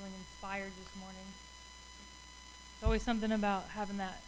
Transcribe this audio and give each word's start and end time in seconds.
feeling 0.00 0.14
inspired 0.18 0.72
this 0.78 0.96
morning. 0.98 1.26
It's 2.74 2.84
always 2.84 3.02
something 3.02 3.32
about 3.32 3.68
having 3.74 3.98
that 3.98 4.22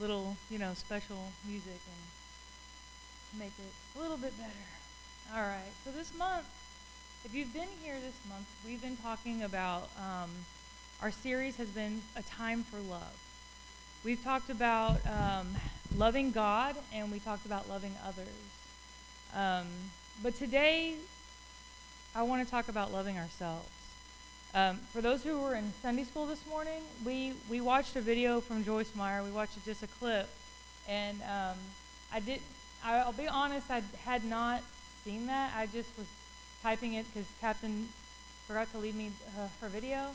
little, 0.00 0.36
you 0.50 0.58
know, 0.58 0.72
special 0.74 1.18
music 1.46 1.78
and 1.86 3.40
make 3.40 3.52
it 3.58 3.96
a 3.96 4.02
little 4.02 4.16
bit 4.16 4.36
better. 4.38 5.36
All 5.36 5.42
right. 5.42 5.70
So 5.84 5.92
this 5.92 6.12
month, 6.18 6.46
if 7.24 7.32
you've 7.32 7.52
been 7.52 7.68
here 7.82 7.94
this 7.94 8.16
month, 8.28 8.46
we've 8.66 8.82
been 8.82 8.96
talking 8.96 9.44
about 9.44 9.88
um, 9.96 10.30
our 11.00 11.12
series 11.12 11.56
has 11.56 11.68
been 11.68 12.02
a 12.16 12.22
time 12.22 12.64
for 12.64 12.78
love. 12.90 13.16
We've 14.04 14.22
talked 14.22 14.50
about 14.50 14.98
um, 15.06 15.54
loving 15.96 16.32
God 16.32 16.74
and 16.92 17.12
we 17.12 17.20
talked 17.20 17.46
about 17.46 17.68
loving 17.68 17.94
others. 18.04 18.26
Um, 19.36 19.68
but 20.22 20.36
today, 20.36 20.94
I 22.16 22.22
want 22.24 22.44
to 22.44 22.50
talk 22.50 22.68
about 22.68 22.92
loving 22.92 23.16
ourselves. 23.16 23.68
Um, 24.54 24.76
for 24.92 25.00
those 25.00 25.22
who 25.24 25.40
were 25.40 25.54
in 25.54 25.72
Sunday 25.80 26.04
school 26.04 26.26
this 26.26 26.46
morning, 26.46 26.82
we, 27.06 27.32
we 27.48 27.62
watched 27.62 27.96
a 27.96 28.02
video 28.02 28.42
from 28.42 28.64
Joyce 28.64 28.94
Meyer. 28.94 29.22
We 29.22 29.30
watched 29.30 29.52
just 29.64 29.82
a 29.82 29.86
clip, 29.86 30.28
and 30.86 31.18
um, 31.22 31.56
I 32.12 32.20
did. 32.20 32.40
I'll 32.84 33.14
be 33.14 33.28
honest, 33.28 33.70
I 33.70 33.82
had 34.04 34.24
not 34.24 34.62
seen 35.04 35.26
that. 35.28 35.54
I 35.56 35.66
just 35.66 35.88
was 35.96 36.06
typing 36.62 36.94
it 36.94 37.06
because 37.12 37.26
Captain 37.40 37.88
forgot 38.46 38.70
to 38.72 38.78
leave 38.78 38.94
me 38.94 39.12
uh, 39.38 39.48
her 39.62 39.68
video, 39.68 40.10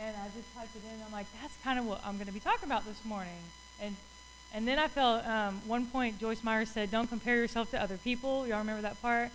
and 0.00 0.16
I 0.16 0.26
just 0.36 0.52
typed 0.56 0.74
it 0.74 0.82
in. 0.92 1.00
I'm 1.06 1.12
like, 1.12 1.26
that's 1.40 1.54
kind 1.62 1.78
of 1.78 1.86
what 1.86 2.00
I'm 2.04 2.16
going 2.16 2.26
to 2.26 2.32
be 2.32 2.40
talking 2.40 2.68
about 2.68 2.84
this 2.86 3.04
morning. 3.04 3.38
And 3.80 3.94
and 4.52 4.66
then 4.66 4.80
I 4.80 4.88
felt 4.88 5.24
um, 5.26 5.60
one 5.64 5.86
point 5.86 6.18
Joyce 6.18 6.42
Meyer 6.42 6.64
said, 6.64 6.90
"Don't 6.90 7.08
compare 7.08 7.36
yourself 7.36 7.70
to 7.70 7.80
other 7.80 7.98
people." 7.98 8.48
Y'all 8.48 8.58
remember 8.58 8.82
that 8.82 9.00
part? 9.00 9.30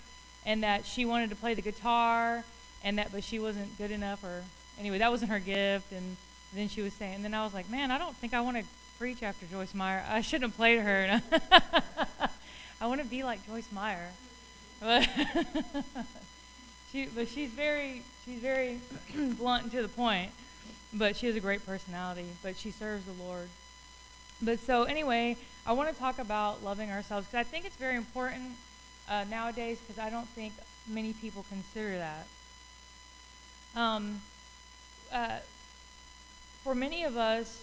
And 0.45 0.63
that 0.63 0.85
she 0.85 1.05
wanted 1.05 1.29
to 1.29 1.37
play 1.37 1.53
the 1.53 1.61
guitar 1.61 2.43
and 2.83 2.97
that 2.97 3.11
but 3.11 3.23
she 3.23 3.39
wasn't 3.39 3.77
good 3.77 3.91
enough 3.91 4.23
or 4.23 4.43
anyway 4.79 4.97
that 4.97 5.11
wasn't 5.11 5.29
her 5.29 5.39
gift 5.39 5.91
and 5.91 6.17
then 6.53 6.67
she 6.67 6.81
was 6.81 6.93
saying 6.93 7.15
and 7.15 7.23
then 7.23 7.33
i 7.33 7.43
was 7.43 7.53
like 7.53 7.69
man 7.69 7.91
i 7.91 7.97
don't 7.97 8.15
think 8.17 8.33
i 8.33 8.41
want 8.41 8.57
to 8.57 8.63
preach 9.01 9.23
after 9.23 9.47
joyce 9.47 9.73
meyer. 9.73 10.05
I 10.07 10.21
shouldn't 10.21 10.51
have 10.51 10.55
played 10.55 10.79
her. 10.79 11.19
I 12.81 12.85
want 12.85 13.01
to 13.01 13.07
be 13.07 13.23
like 13.23 13.43
joyce 13.47 13.67
meyer. 13.71 14.09
But 14.79 15.09
she 16.91 17.07
but 17.07 17.27
she's 17.27 17.49
very 17.49 18.03
she's 18.23 18.37
very 18.37 18.79
blunt 19.39 19.63
and 19.63 19.71
to 19.71 19.81
the 19.81 19.87
point 19.87 20.29
but 20.93 21.15
she 21.15 21.25
has 21.25 21.35
a 21.35 21.39
great 21.39 21.65
personality 21.65 22.27
but 22.43 22.55
she 22.57 22.69
serves 22.69 23.03
the 23.05 23.23
lord. 23.23 23.49
But 24.39 24.59
so 24.59 24.83
anyway 24.83 25.35
i 25.65 25.73
want 25.73 25.91
to 25.91 25.99
talk 25.99 26.19
about 26.19 26.63
loving 26.63 26.91
ourselves 26.91 27.25
because 27.25 27.39
i 27.39 27.49
think 27.49 27.65
it's 27.65 27.77
very 27.77 27.95
important 27.95 28.51
uh, 29.09 29.25
nowadays 29.31 29.79
because 29.79 29.99
i 29.99 30.11
don't 30.11 30.27
think 30.29 30.53
many 30.87 31.13
people 31.13 31.43
consider 31.49 31.97
that 31.97 32.27
um, 33.75 34.21
uh, 35.11 35.37
for 36.63 36.75
many 36.75 37.03
of 37.03 37.17
us, 37.17 37.61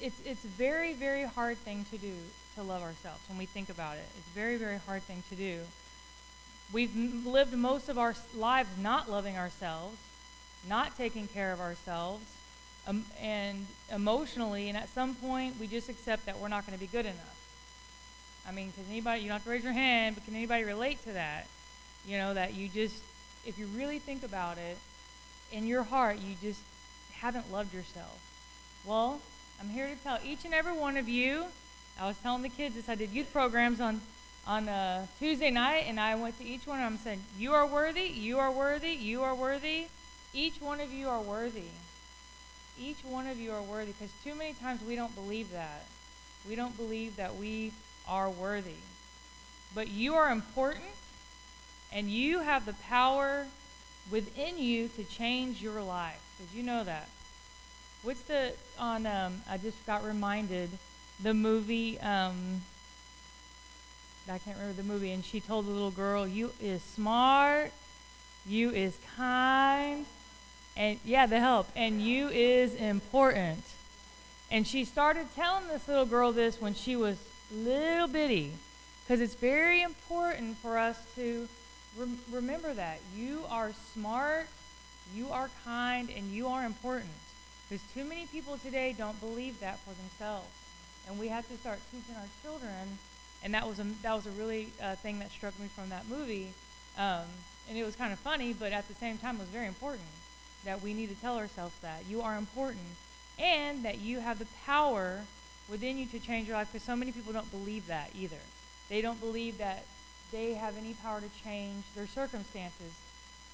it's 0.00 0.20
it's 0.24 0.44
a 0.44 0.48
very 0.48 0.94
very 0.94 1.24
hard 1.24 1.58
thing 1.58 1.86
to 1.90 1.98
do 1.98 2.14
to 2.56 2.62
love 2.62 2.82
ourselves 2.82 3.20
when 3.28 3.38
we 3.38 3.46
think 3.46 3.68
about 3.68 3.96
it. 3.96 4.04
It's 4.18 4.26
a 4.26 4.34
very 4.34 4.56
very 4.56 4.78
hard 4.78 5.02
thing 5.02 5.22
to 5.30 5.34
do. 5.36 5.60
We've 6.72 6.94
lived 7.26 7.52
most 7.52 7.88
of 7.88 7.98
our 7.98 8.14
lives 8.34 8.70
not 8.80 9.10
loving 9.10 9.36
ourselves, 9.36 9.96
not 10.68 10.96
taking 10.96 11.28
care 11.28 11.52
of 11.52 11.60
ourselves, 11.60 12.24
um, 12.86 13.04
and 13.20 13.66
emotionally, 13.92 14.68
and 14.68 14.76
at 14.76 14.88
some 14.88 15.14
point 15.14 15.60
we 15.60 15.66
just 15.66 15.88
accept 15.88 16.26
that 16.26 16.38
we're 16.38 16.48
not 16.48 16.66
going 16.66 16.76
to 16.76 16.80
be 16.80 16.90
good 16.90 17.06
enough. 17.06 17.32
I 18.48 18.52
mean, 18.52 18.70
because 18.70 18.88
anybody, 18.90 19.20
you 19.20 19.28
don't 19.28 19.34
have 19.34 19.44
to 19.44 19.50
raise 19.50 19.62
your 19.64 19.72
hand, 19.72 20.16
but 20.16 20.24
can 20.24 20.34
anybody 20.34 20.64
relate 20.64 21.02
to 21.04 21.12
that? 21.12 21.46
You 22.06 22.18
know, 22.18 22.34
that 22.34 22.54
you 22.54 22.68
just, 22.68 22.96
if 23.46 23.58
you 23.58 23.66
really 23.66 23.98
think 23.98 24.24
about 24.24 24.58
it, 24.58 24.76
in 25.52 25.66
your 25.66 25.82
heart 25.82 26.18
you 26.18 26.34
just 26.42 26.60
haven't 27.12 27.52
loved 27.52 27.72
yourself. 27.72 28.18
Well, 28.84 29.20
I'm 29.60 29.68
here 29.68 29.86
to 29.86 29.94
tell 30.02 30.18
each 30.24 30.44
and 30.44 30.52
every 30.52 30.72
one 30.72 30.96
of 30.96 31.08
you. 31.08 31.44
I 32.00 32.06
was 32.06 32.16
telling 32.18 32.42
the 32.42 32.48
kids 32.48 32.74
this. 32.74 32.88
I 32.88 32.94
did 32.94 33.10
youth 33.10 33.32
programs 33.32 33.80
on 33.80 34.00
on 34.44 34.68
uh, 34.68 35.06
Tuesday 35.20 35.50
night, 35.52 35.84
and 35.86 36.00
I 36.00 36.16
went 36.16 36.36
to 36.40 36.44
each 36.44 36.66
one 36.66 36.78
of 36.78 36.84
them 36.84 36.94
and 36.94 37.00
said, 37.00 37.18
"You 37.38 37.52
are 37.52 37.66
worthy. 37.66 38.06
You 38.08 38.38
are 38.40 38.50
worthy. 38.50 38.90
You 38.90 39.22
are 39.22 39.34
worthy. 39.34 39.86
Each 40.34 40.60
one 40.60 40.80
of 40.80 40.92
you 40.92 41.08
are 41.08 41.20
worthy. 41.20 41.70
Each 42.80 43.04
one 43.04 43.28
of 43.28 43.38
you 43.38 43.52
are 43.52 43.62
worthy." 43.62 43.92
Because 43.92 44.10
too 44.24 44.34
many 44.34 44.54
times 44.54 44.80
we 44.82 44.96
don't 44.96 45.14
believe 45.14 45.52
that. 45.52 45.84
We 46.48 46.56
don't 46.56 46.76
believe 46.76 47.16
that 47.16 47.36
we 47.36 47.72
are 48.08 48.28
worthy. 48.28 48.82
But 49.74 49.88
you 49.88 50.16
are 50.16 50.30
important, 50.30 50.96
and 51.92 52.10
you 52.10 52.40
have 52.40 52.66
the 52.66 52.72
power 52.72 53.46
within 54.10 54.58
you 54.58 54.88
to 54.88 55.04
change 55.04 55.62
your 55.62 55.82
life. 55.82 56.20
Did 56.38 56.56
you 56.56 56.62
know 56.62 56.84
that? 56.84 57.08
What's 58.02 58.22
the 58.22 58.52
on? 58.78 59.06
Um, 59.06 59.42
I 59.48 59.58
just 59.58 59.84
got 59.86 60.04
reminded 60.04 60.70
the 61.22 61.34
movie. 61.34 62.00
Um, 62.00 62.62
I 64.28 64.38
can't 64.38 64.56
remember 64.56 64.80
the 64.80 64.88
movie, 64.88 65.12
and 65.12 65.24
she 65.24 65.40
told 65.40 65.66
the 65.66 65.70
little 65.70 65.90
girl, 65.90 66.26
"You 66.26 66.52
is 66.60 66.82
smart, 66.82 67.72
you 68.46 68.70
is 68.70 68.96
kind, 69.16 70.06
and 70.76 70.98
yeah, 71.04 71.26
the 71.26 71.38
help, 71.38 71.68
and 71.76 72.02
you 72.02 72.28
is 72.28 72.74
important." 72.74 73.62
And 74.50 74.66
she 74.66 74.84
started 74.84 75.26
telling 75.34 75.68
this 75.68 75.86
little 75.88 76.04
girl 76.04 76.32
this 76.32 76.60
when 76.60 76.74
she 76.74 76.96
was 76.96 77.16
little 77.52 78.08
bitty, 78.08 78.52
because 79.04 79.20
it's 79.20 79.34
very 79.34 79.80
important 79.82 80.58
for 80.58 80.76
us 80.76 80.98
to 81.14 81.48
Rem- 81.96 82.18
remember 82.30 82.72
that. 82.74 83.00
You 83.16 83.44
are 83.50 83.72
smart, 83.92 84.46
you 85.14 85.28
are 85.30 85.50
kind, 85.64 86.08
and 86.10 86.30
you 86.32 86.46
are 86.48 86.64
important. 86.64 87.10
Because 87.68 87.84
too 87.94 88.04
many 88.04 88.26
people 88.26 88.58
today 88.58 88.94
don't 88.96 89.18
believe 89.20 89.60
that 89.60 89.78
for 89.80 89.94
themselves. 89.94 90.48
And 91.08 91.18
we 91.18 91.28
have 91.28 91.48
to 91.48 91.56
start 91.58 91.80
teaching 91.90 92.14
our 92.16 92.28
children. 92.42 92.98
And 93.42 93.54
that 93.54 93.66
was 93.66 93.78
a, 93.78 93.86
that 94.02 94.14
was 94.14 94.26
a 94.26 94.30
really 94.30 94.68
uh, 94.80 94.94
thing 94.96 95.18
that 95.18 95.30
struck 95.30 95.58
me 95.58 95.66
from 95.68 95.88
that 95.88 96.08
movie. 96.08 96.52
Um, 96.96 97.24
and 97.68 97.78
it 97.78 97.84
was 97.84 97.96
kind 97.96 98.12
of 98.12 98.18
funny, 98.18 98.52
but 98.52 98.72
at 98.72 98.88
the 98.88 98.94
same 98.94 99.18
time, 99.18 99.36
it 99.36 99.40
was 99.40 99.48
very 99.48 99.66
important 99.66 100.04
that 100.64 100.82
we 100.82 100.94
need 100.94 101.08
to 101.08 101.16
tell 101.16 101.38
ourselves 101.38 101.74
that. 101.82 102.04
You 102.08 102.22
are 102.22 102.36
important. 102.36 102.80
And 103.38 103.84
that 103.84 104.00
you 104.00 104.20
have 104.20 104.38
the 104.38 104.46
power 104.64 105.22
within 105.68 105.98
you 105.98 106.06
to 106.06 106.18
change 106.18 106.48
your 106.48 106.56
life. 106.56 106.68
Because 106.72 106.86
so 106.86 106.94
many 106.94 107.12
people 107.12 107.32
don't 107.32 107.50
believe 107.50 107.86
that 107.88 108.10
either. 108.18 108.36
They 108.88 109.00
don't 109.00 109.20
believe 109.20 109.58
that 109.58 109.84
they 110.32 110.54
have 110.54 110.76
any 110.76 110.94
power 110.94 111.20
to 111.20 111.44
change 111.44 111.84
their 111.94 112.06
circumstances. 112.06 112.92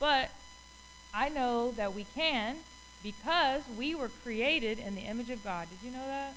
But 0.01 0.31
I 1.13 1.29
know 1.29 1.73
that 1.73 1.95
we 1.95 2.07
can 2.15 2.57
because 3.03 3.63
we 3.77 3.95
were 3.95 4.11
created 4.23 4.79
in 4.79 4.95
the 4.95 5.03
image 5.03 5.31
of 5.31 5.43
God. 5.45 5.69
Did 5.71 5.87
you 5.87 5.93
know 5.93 6.07
that? 6.07 6.35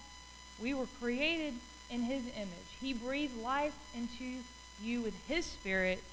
We 0.62 0.74
were 0.74 0.88
created 1.00 1.53
in 1.90 2.01
His 2.01 2.24
image. 2.35 2.69
He 2.80 2.94
breathed 2.94 3.41
life 3.41 3.75
into 3.96 4.41
you 4.81 5.01
with 5.01 5.16
His 5.28 5.46
Spirit, 5.46 6.03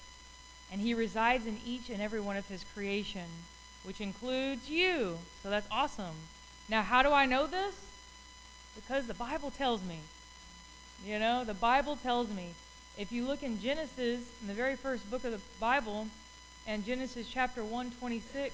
and 0.70 0.80
He 0.80 0.94
resides 0.94 1.46
in 1.46 1.58
each 1.66 1.90
and 1.90 2.00
every 2.00 2.20
one 2.20 2.36
of 2.36 2.48
His 2.48 2.64
creation, 2.74 3.26
which 3.84 4.00
includes 4.00 4.68
you. 4.68 5.18
So 5.42 5.50
that's 5.50 5.68
awesome. 5.70 6.16
Now, 6.68 6.82
how 6.82 7.02
do 7.02 7.12
I 7.12 7.26
know 7.26 7.46
this? 7.46 7.74
Because 8.74 9.06
the 9.06 9.14
Bible 9.14 9.50
tells 9.50 9.82
me. 9.82 10.00
You 11.06 11.18
know, 11.18 11.44
the 11.44 11.54
Bible 11.54 11.96
tells 11.96 12.28
me. 12.28 12.54
If 12.98 13.12
you 13.12 13.24
look 13.24 13.44
in 13.44 13.60
Genesis, 13.60 14.28
in 14.42 14.48
the 14.48 14.54
very 14.54 14.74
first 14.74 15.08
book 15.08 15.22
of 15.22 15.30
the 15.30 15.38
Bible, 15.60 16.08
and 16.66 16.84
Genesis 16.84 17.28
chapter 17.32 17.62
126, 17.62 18.52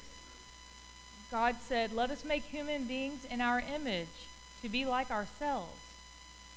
God 1.31 1.57
said, 1.63 1.95
Let 1.95 2.11
us 2.11 2.27
make 2.27 2.43
human 2.43 2.85
beings 2.85 3.25
in 3.31 3.41
our 3.41 3.63
image 3.75 4.07
to 4.61 4.69
be 4.69 4.85
like 4.85 5.11
ourselves. 5.11 5.81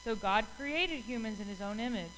So 0.03 0.17
God 0.17 0.43
created 0.57 0.99
humans 0.99 1.39
in 1.39 1.45
his 1.47 1.61
own 1.61 1.79
image. 1.79 2.09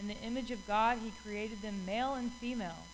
In 0.00 0.08
the 0.08 0.16
image 0.24 0.50
of 0.50 0.66
God, 0.66 0.98
he 0.98 1.12
created 1.22 1.62
them 1.62 1.86
male 1.86 2.14
and 2.14 2.32
female. 2.32 2.84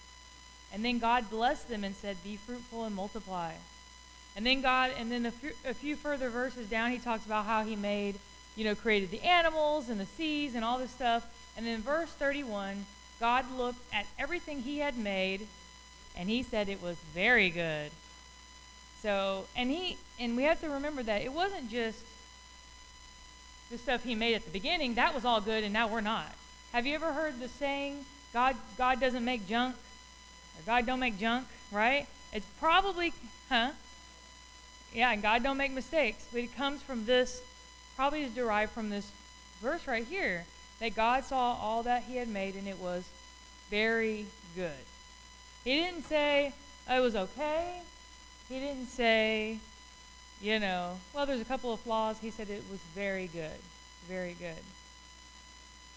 And 0.75 0.84
then 0.84 0.99
God 0.99 1.31
blessed 1.31 1.71
them 1.71 1.83
and 1.83 1.95
said, 1.95 2.23
Be 2.23 2.37
fruitful 2.37 2.84
and 2.84 2.95
multiply. 2.95 3.55
And 4.37 4.45
then 4.45 4.60
God, 4.60 4.91
and 4.99 5.10
then 5.10 5.25
a 5.25 5.31
few, 5.31 5.53
a 5.66 5.72
few 5.72 5.97
further 5.97 6.28
verses 6.28 6.69
down, 6.69 6.91
he 6.91 6.99
talks 6.99 7.25
about 7.25 7.47
how 7.47 7.65
he 7.65 7.75
made, 7.75 8.16
you 8.54 8.65
know, 8.65 8.75
created 8.75 9.10
the 9.10 9.22
animals 9.22 9.89
and 9.89 9.99
the 9.99 10.04
seas 10.04 10.54
and 10.54 10.63
all 10.63 10.77
this 10.77 10.91
stuff. 10.91 11.27
And 11.56 11.66
in 11.66 11.80
verse 11.80 12.10
31, 12.10 12.84
God 13.18 13.44
looked 13.56 13.80
at 13.92 14.06
everything 14.18 14.62
he 14.62 14.78
had 14.78 14.97
made 14.97 15.47
and 16.16 16.28
he 16.28 16.42
said 16.42 16.68
it 16.68 16.82
was 16.82 16.97
very 17.14 17.50
good. 17.50 17.91
So, 19.03 19.44
and 19.56 19.70
he 19.70 19.98
and 20.18 20.36
we 20.36 20.44
have 20.44 20.60
to 20.62 20.68
remember 20.68 21.03
that 21.03 21.22
it 21.22 21.32
wasn't 21.32 21.70
just 21.70 21.98
the 23.70 23.78
stuff 23.78 24.04
he 24.04 24.14
made 24.14 24.34
at 24.34 24.44
the 24.44 24.50
beginning, 24.50 24.94
that 24.94 25.14
was 25.14 25.24
all 25.24 25.41
good 25.41 25.64
and 25.64 25.72
now 25.72 25.88
we're 25.88 26.00
not. 26.00 26.32
Have 26.72 26.86
you 26.86 26.94
ever 26.94 27.12
heard 27.12 27.41
the 27.41 27.48
saying 27.48 28.04
God 28.32 28.56
God 28.76 29.00
doesn't 29.00 29.24
make 29.24 29.48
junk 29.48 29.76
or 30.58 30.62
God 30.66 30.86
don't 30.86 31.00
make 31.00 31.18
junk, 31.18 31.47
right? 31.72 32.06
It's 32.32 32.47
probably 32.60 33.12
huh? 33.48 33.70
Yeah, 34.94 35.12
and 35.12 35.22
God 35.22 35.42
don't 35.42 35.58
make 35.58 35.72
mistakes, 35.72 36.26
but 36.32 36.42
it 36.42 36.56
comes 36.56 36.82
from 36.82 37.04
this 37.06 37.41
probably 37.97 38.22
is 38.22 38.34
derived 38.34 38.72
from 38.72 38.91
this 38.91 39.10
verse 39.62 39.86
right 39.86 40.06
here 40.06 40.44
that 40.81 40.95
God 40.95 41.25
saw 41.25 41.55
all 41.55 41.83
that 41.84 42.05
he 42.05 42.17
had 42.17 42.28
made 42.28 42.55
and 42.55 42.69
it 42.69 42.78
was 42.78 43.05
very 43.71 44.27
good. 44.55 44.71
He 45.65 45.75
didn't 45.75 46.05
say 46.05 46.53
oh, 46.89 46.97
it 46.97 47.01
was 47.01 47.17
okay. 47.17 47.81
He 48.49 48.61
didn't 48.61 48.87
say, 48.87 49.59
you 50.41 50.59
know, 50.61 50.99
well, 51.15 51.27
there's 51.27 51.41
a 51.41 51.45
couple 51.45 51.73
of 51.73 51.81
flaws. 51.81 52.19
He 52.21 52.31
said 52.31 52.51
it 52.51 52.63
was 52.71 52.81
very 52.95 53.27
good. 53.28 53.59
Very 54.07 54.34
good. 54.39 54.63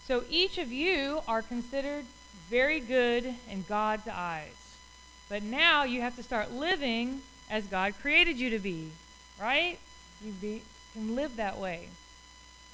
So 0.06 0.24
each 0.28 0.58
of 0.58 0.72
you 0.72 1.20
are 1.28 1.42
considered 1.42 2.04
very 2.48 2.80
good 2.80 3.24
in 3.48 3.64
God's 3.68 4.08
eyes. 4.08 4.56
But 5.28 5.44
now 5.44 5.84
you 5.84 6.00
have 6.00 6.16
to 6.16 6.22
start 6.22 6.50
living 6.50 7.22
as 7.48 7.64
God 7.66 7.94
created 8.00 8.36
you 8.36 8.50
to 8.50 8.58
be, 8.58 8.90
right? 9.40 9.78
You 10.24 10.32
be, 10.32 10.62
can 10.92 11.14
live 11.14 11.36
that 11.36 11.58
way. 11.58 11.88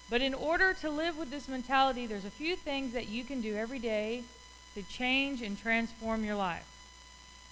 But 0.08 0.22
in 0.22 0.34
order 0.34 0.72
to 0.74 0.90
live 0.90 1.18
with 1.18 1.30
this 1.30 1.48
mentality, 1.48 2.06
there's 2.06 2.24
a 2.24 2.30
few 2.30 2.54
things 2.54 2.92
that 2.92 3.08
you 3.08 3.24
can 3.24 3.40
do 3.40 3.56
every 3.56 3.80
day 3.80 4.22
to 4.74 4.82
change 4.82 5.42
and 5.42 5.58
transform 5.58 6.24
your 6.24 6.36
life. 6.36 6.66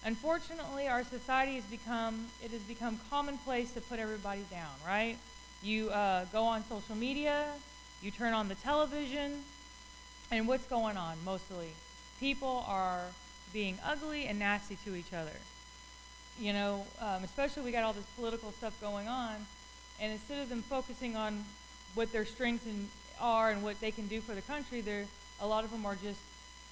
Unfortunately, 0.04 0.86
our 0.86 1.02
society 1.02 1.54
has 1.54 1.64
become 1.64 2.26
it 2.44 2.50
has 2.50 2.60
become 2.62 3.00
commonplace 3.10 3.72
to 3.72 3.80
put 3.80 3.98
everybody 3.98 4.44
down, 4.50 4.70
right? 4.86 5.16
You 5.62 5.88
uh, 5.90 6.26
go 6.26 6.44
on 6.44 6.62
social 6.68 6.94
media, 6.94 7.46
you 8.02 8.10
turn 8.10 8.34
on 8.34 8.48
the 8.48 8.54
television, 8.56 9.42
and 10.30 10.46
what's 10.46 10.66
going 10.66 10.98
on 10.98 11.16
mostly? 11.24 11.70
People 12.20 12.64
are 12.68 13.00
being 13.52 13.78
ugly 13.84 14.26
and 14.26 14.38
nasty 14.38 14.76
to 14.84 14.94
each 14.94 15.12
other. 15.14 15.38
You 16.38 16.52
know, 16.52 16.86
um, 17.00 17.24
especially 17.24 17.62
we 17.62 17.72
got 17.72 17.84
all 17.84 17.94
this 17.94 18.04
political 18.16 18.52
stuff 18.52 18.78
going 18.80 19.08
on, 19.08 19.34
and 20.00 20.12
instead 20.12 20.42
of 20.42 20.50
them 20.50 20.62
focusing 20.62 21.16
on 21.16 21.44
what 21.94 22.12
their 22.12 22.24
strengths 22.24 22.66
and 22.66 22.88
are 23.20 23.50
and 23.50 23.62
what 23.62 23.80
they 23.80 23.90
can 23.90 24.06
do 24.06 24.20
for 24.20 24.34
the 24.34 24.42
country, 24.42 24.80
they're 24.80 25.06
a 25.40 25.46
lot 25.46 25.64
of 25.64 25.70
them 25.70 25.86
are 25.86 25.96
just 25.96 26.20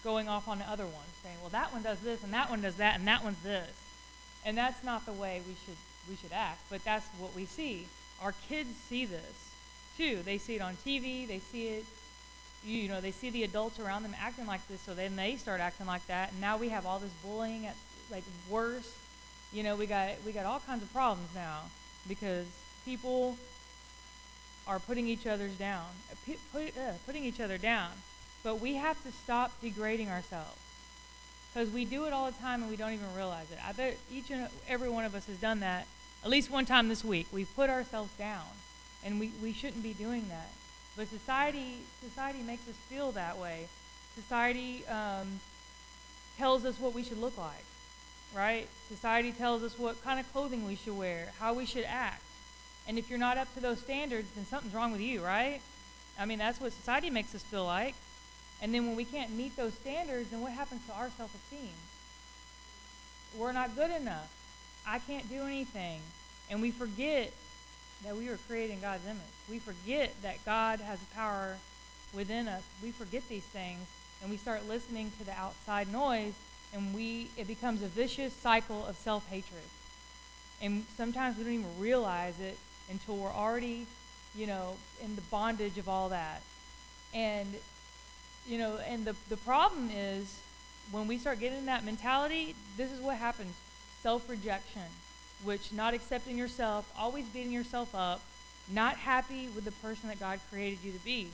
going 0.04 0.28
off 0.28 0.48
on 0.48 0.58
the 0.58 0.68
other 0.68 0.84
ones, 0.84 1.10
saying, 1.22 1.36
"Well, 1.40 1.50
that 1.50 1.72
one 1.72 1.82
does 1.82 2.00
this, 2.00 2.22
and 2.24 2.32
that 2.34 2.50
one 2.50 2.60
does 2.60 2.76
that, 2.76 2.98
and 2.98 3.06
that 3.06 3.22
one's 3.22 3.42
this," 3.42 3.70
and 4.44 4.56
that's 4.56 4.82
not 4.84 5.06
the 5.06 5.12
way 5.12 5.42
we 5.46 5.54
should 5.64 5.76
we 6.08 6.16
should 6.16 6.32
act. 6.32 6.60
But 6.70 6.84
that's 6.84 7.06
what 7.18 7.34
we 7.34 7.46
see. 7.46 7.86
Our 8.20 8.34
kids 8.48 8.70
see 8.88 9.04
this 9.04 9.50
too. 9.96 10.22
They 10.24 10.38
see 10.38 10.56
it 10.56 10.62
on 10.62 10.76
TV. 10.84 11.26
They 11.26 11.38
see 11.38 11.68
it. 11.68 11.84
You 12.64 12.88
know, 12.88 13.00
they 13.00 13.10
see 13.10 13.30
the 13.30 13.42
adults 13.42 13.80
around 13.80 14.04
them 14.04 14.14
acting 14.20 14.46
like 14.46 14.66
this, 14.68 14.80
so 14.80 14.94
then 14.94 15.16
they 15.16 15.36
start 15.36 15.60
acting 15.60 15.86
like 15.86 16.06
that. 16.06 16.30
And 16.30 16.40
now 16.40 16.56
we 16.56 16.68
have 16.68 16.86
all 16.86 16.98
this 16.98 17.10
bullying 17.24 17.66
at 17.66 17.76
like 18.10 18.24
worse. 18.48 18.92
You 19.52 19.62
know, 19.62 19.76
we 19.76 19.86
got 19.86 20.10
we 20.24 20.32
got 20.32 20.46
all 20.46 20.60
kinds 20.60 20.82
of 20.82 20.92
problems 20.92 21.28
now 21.34 21.62
because 22.08 22.46
people 22.84 23.36
are 24.66 24.78
putting 24.78 25.08
each 25.08 25.26
other's 25.26 25.52
down, 25.52 25.86
put, 26.52 26.76
uh, 26.76 26.92
putting 27.06 27.24
each 27.24 27.40
other 27.40 27.58
down. 27.58 27.90
But 28.42 28.60
we 28.60 28.74
have 28.74 29.02
to 29.04 29.12
stop 29.12 29.52
degrading 29.60 30.08
ourselves 30.08 30.58
because 31.52 31.70
we 31.70 31.84
do 31.84 32.06
it 32.06 32.12
all 32.12 32.26
the 32.26 32.38
time 32.38 32.62
and 32.62 32.70
we 32.70 32.76
don't 32.76 32.92
even 32.92 33.14
realize 33.16 33.50
it. 33.52 33.58
I 33.66 33.72
bet 33.72 33.96
each 34.12 34.30
and 34.30 34.48
every 34.68 34.88
one 34.88 35.04
of 35.04 35.14
us 35.14 35.26
has 35.26 35.36
done 35.36 35.60
that 35.60 35.86
at 36.24 36.30
least 36.30 36.50
one 36.50 36.64
time 36.64 36.88
this 36.88 37.04
week. 37.04 37.26
We've 37.32 37.52
put 37.54 37.68
ourselves 37.68 38.10
down, 38.18 38.46
and 39.04 39.18
we, 39.18 39.32
we 39.42 39.52
shouldn't 39.52 39.82
be 39.82 39.92
doing 39.92 40.26
that. 40.28 40.50
But 40.96 41.08
society 41.08 41.78
society 42.02 42.42
makes 42.42 42.68
us 42.68 42.74
feel 42.88 43.12
that 43.12 43.38
way. 43.38 43.66
Society 44.14 44.84
um, 44.86 45.40
tells 46.38 46.64
us 46.64 46.78
what 46.78 46.94
we 46.94 47.02
should 47.02 47.18
look 47.18 47.36
like, 47.38 47.64
right? 48.36 48.68
Society 48.88 49.32
tells 49.32 49.62
us 49.62 49.78
what 49.78 50.02
kind 50.04 50.20
of 50.20 50.30
clothing 50.32 50.66
we 50.66 50.76
should 50.76 50.96
wear, 50.96 51.32
how 51.38 51.54
we 51.54 51.64
should 51.64 51.84
act. 51.84 52.21
And 52.88 52.98
if 52.98 53.08
you're 53.08 53.18
not 53.18 53.38
up 53.38 53.52
to 53.54 53.60
those 53.60 53.80
standards, 53.80 54.28
then 54.34 54.44
something's 54.46 54.74
wrong 54.74 54.92
with 54.92 55.00
you, 55.00 55.22
right? 55.22 55.60
I 56.18 56.24
mean, 56.24 56.38
that's 56.38 56.60
what 56.60 56.72
society 56.72 57.10
makes 57.10 57.34
us 57.34 57.42
feel 57.42 57.64
like. 57.64 57.94
And 58.60 58.74
then 58.74 58.86
when 58.86 58.96
we 58.96 59.04
can't 59.04 59.32
meet 59.32 59.56
those 59.56 59.74
standards, 59.74 60.30
then 60.30 60.40
what 60.40 60.52
happens 60.52 60.84
to 60.86 60.92
our 60.94 61.10
self 61.16 61.34
esteem? 61.34 61.70
We're 63.36 63.52
not 63.52 63.74
good 63.74 63.90
enough. 63.90 64.30
I 64.86 64.98
can't 64.98 65.28
do 65.28 65.42
anything. 65.42 66.00
And 66.50 66.60
we 66.60 66.70
forget 66.70 67.32
that 68.04 68.16
we 68.16 68.28
were 68.28 68.38
created 68.48 68.74
in 68.74 68.80
God's 68.80 69.06
image. 69.06 69.22
We 69.48 69.58
forget 69.58 70.14
that 70.22 70.44
God 70.44 70.80
has 70.80 70.98
a 71.02 71.14
power 71.14 71.56
within 72.12 72.48
us. 72.48 72.62
We 72.82 72.90
forget 72.90 73.22
these 73.28 73.44
things 73.44 73.86
and 74.20 74.30
we 74.30 74.36
start 74.36 74.68
listening 74.68 75.12
to 75.18 75.24
the 75.24 75.32
outside 75.32 75.90
noise 75.92 76.34
and 76.74 76.94
we 76.94 77.28
it 77.36 77.46
becomes 77.46 77.82
a 77.82 77.88
vicious 77.88 78.32
cycle 78.32 78.84
of 78.86 78.96
self-hatred. 78.96 79.62
And 80.60 80.84
sometimes 80.96 81.36
we 81.36 81.44
don't 81.44 81.52
even 81.54 81.80
realize 81.80 82.38
it 82.40 82.56
until 82.92 83.16
we're 83.16 83.32
already, 83.32 83.86
you 84.36 84.46
know, 84.46 84.76
in 85.02 85.16
the 85.16 85.22
bondage 85.22 85.78
of 85.78 85.88
all 85.88 86.10
that. 86.10 86.42
And 87.12 87.48
you 88.46 88.58
know, 88.58 88.78
and 88.86 89.04
the 89.04 89.16
the 89.28 89.36
problem 89.38 89.90
is 89.90 90.38
when 90.90 91.08
we 91.08 91.18
start 91.18 91.40
getting 91.40 91.66
that 91.66 91.84
mentality, 91.84 92.54
this 92.76 92.90
is 92.92 93.00
what 93.00 93.16
happens. 93.16 93.54
Self-rejection, 94.02 94.82
which 95.44 95.72
not 95.72 95.94
accepting 95.94 96.36
yourself, 96.36 96.90
always 96.98 97.24
beating 97.26 97.52
yourself 97.52 97.94
up, 97.94 98.20
not 98.68 98.96
happy 98.96 99.48
with 99.54 99.64
the 99.64 99.72
person 99.72 100.08
that 100.08 100.18
God 100.18 100.40
created 100.50 100.78
you 100.82 100.92
to 100.92 100.98
be. 101.04 101.28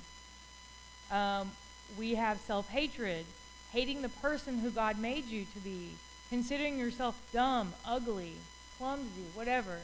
Um, 1.10 1.50
we 1.98 2.14
have 2.16 2.38
self-hatred, 2.40 3.24
hating 3.72 4.02
the 4.02 4.10
person 4.10 4.58
who 4.58 4.70
God 4.70 4.98
made 4.98 5.26
you 5.26 5.46
to 5.54 5.60
be, 5.60 5.92
considering 6.28 6.78
yourself 6.78 7.18
dumb, 7.32 7.72
ugly, 7.86 8.34
clumsy, 8.76 9.24
whatever. 9.34 9.78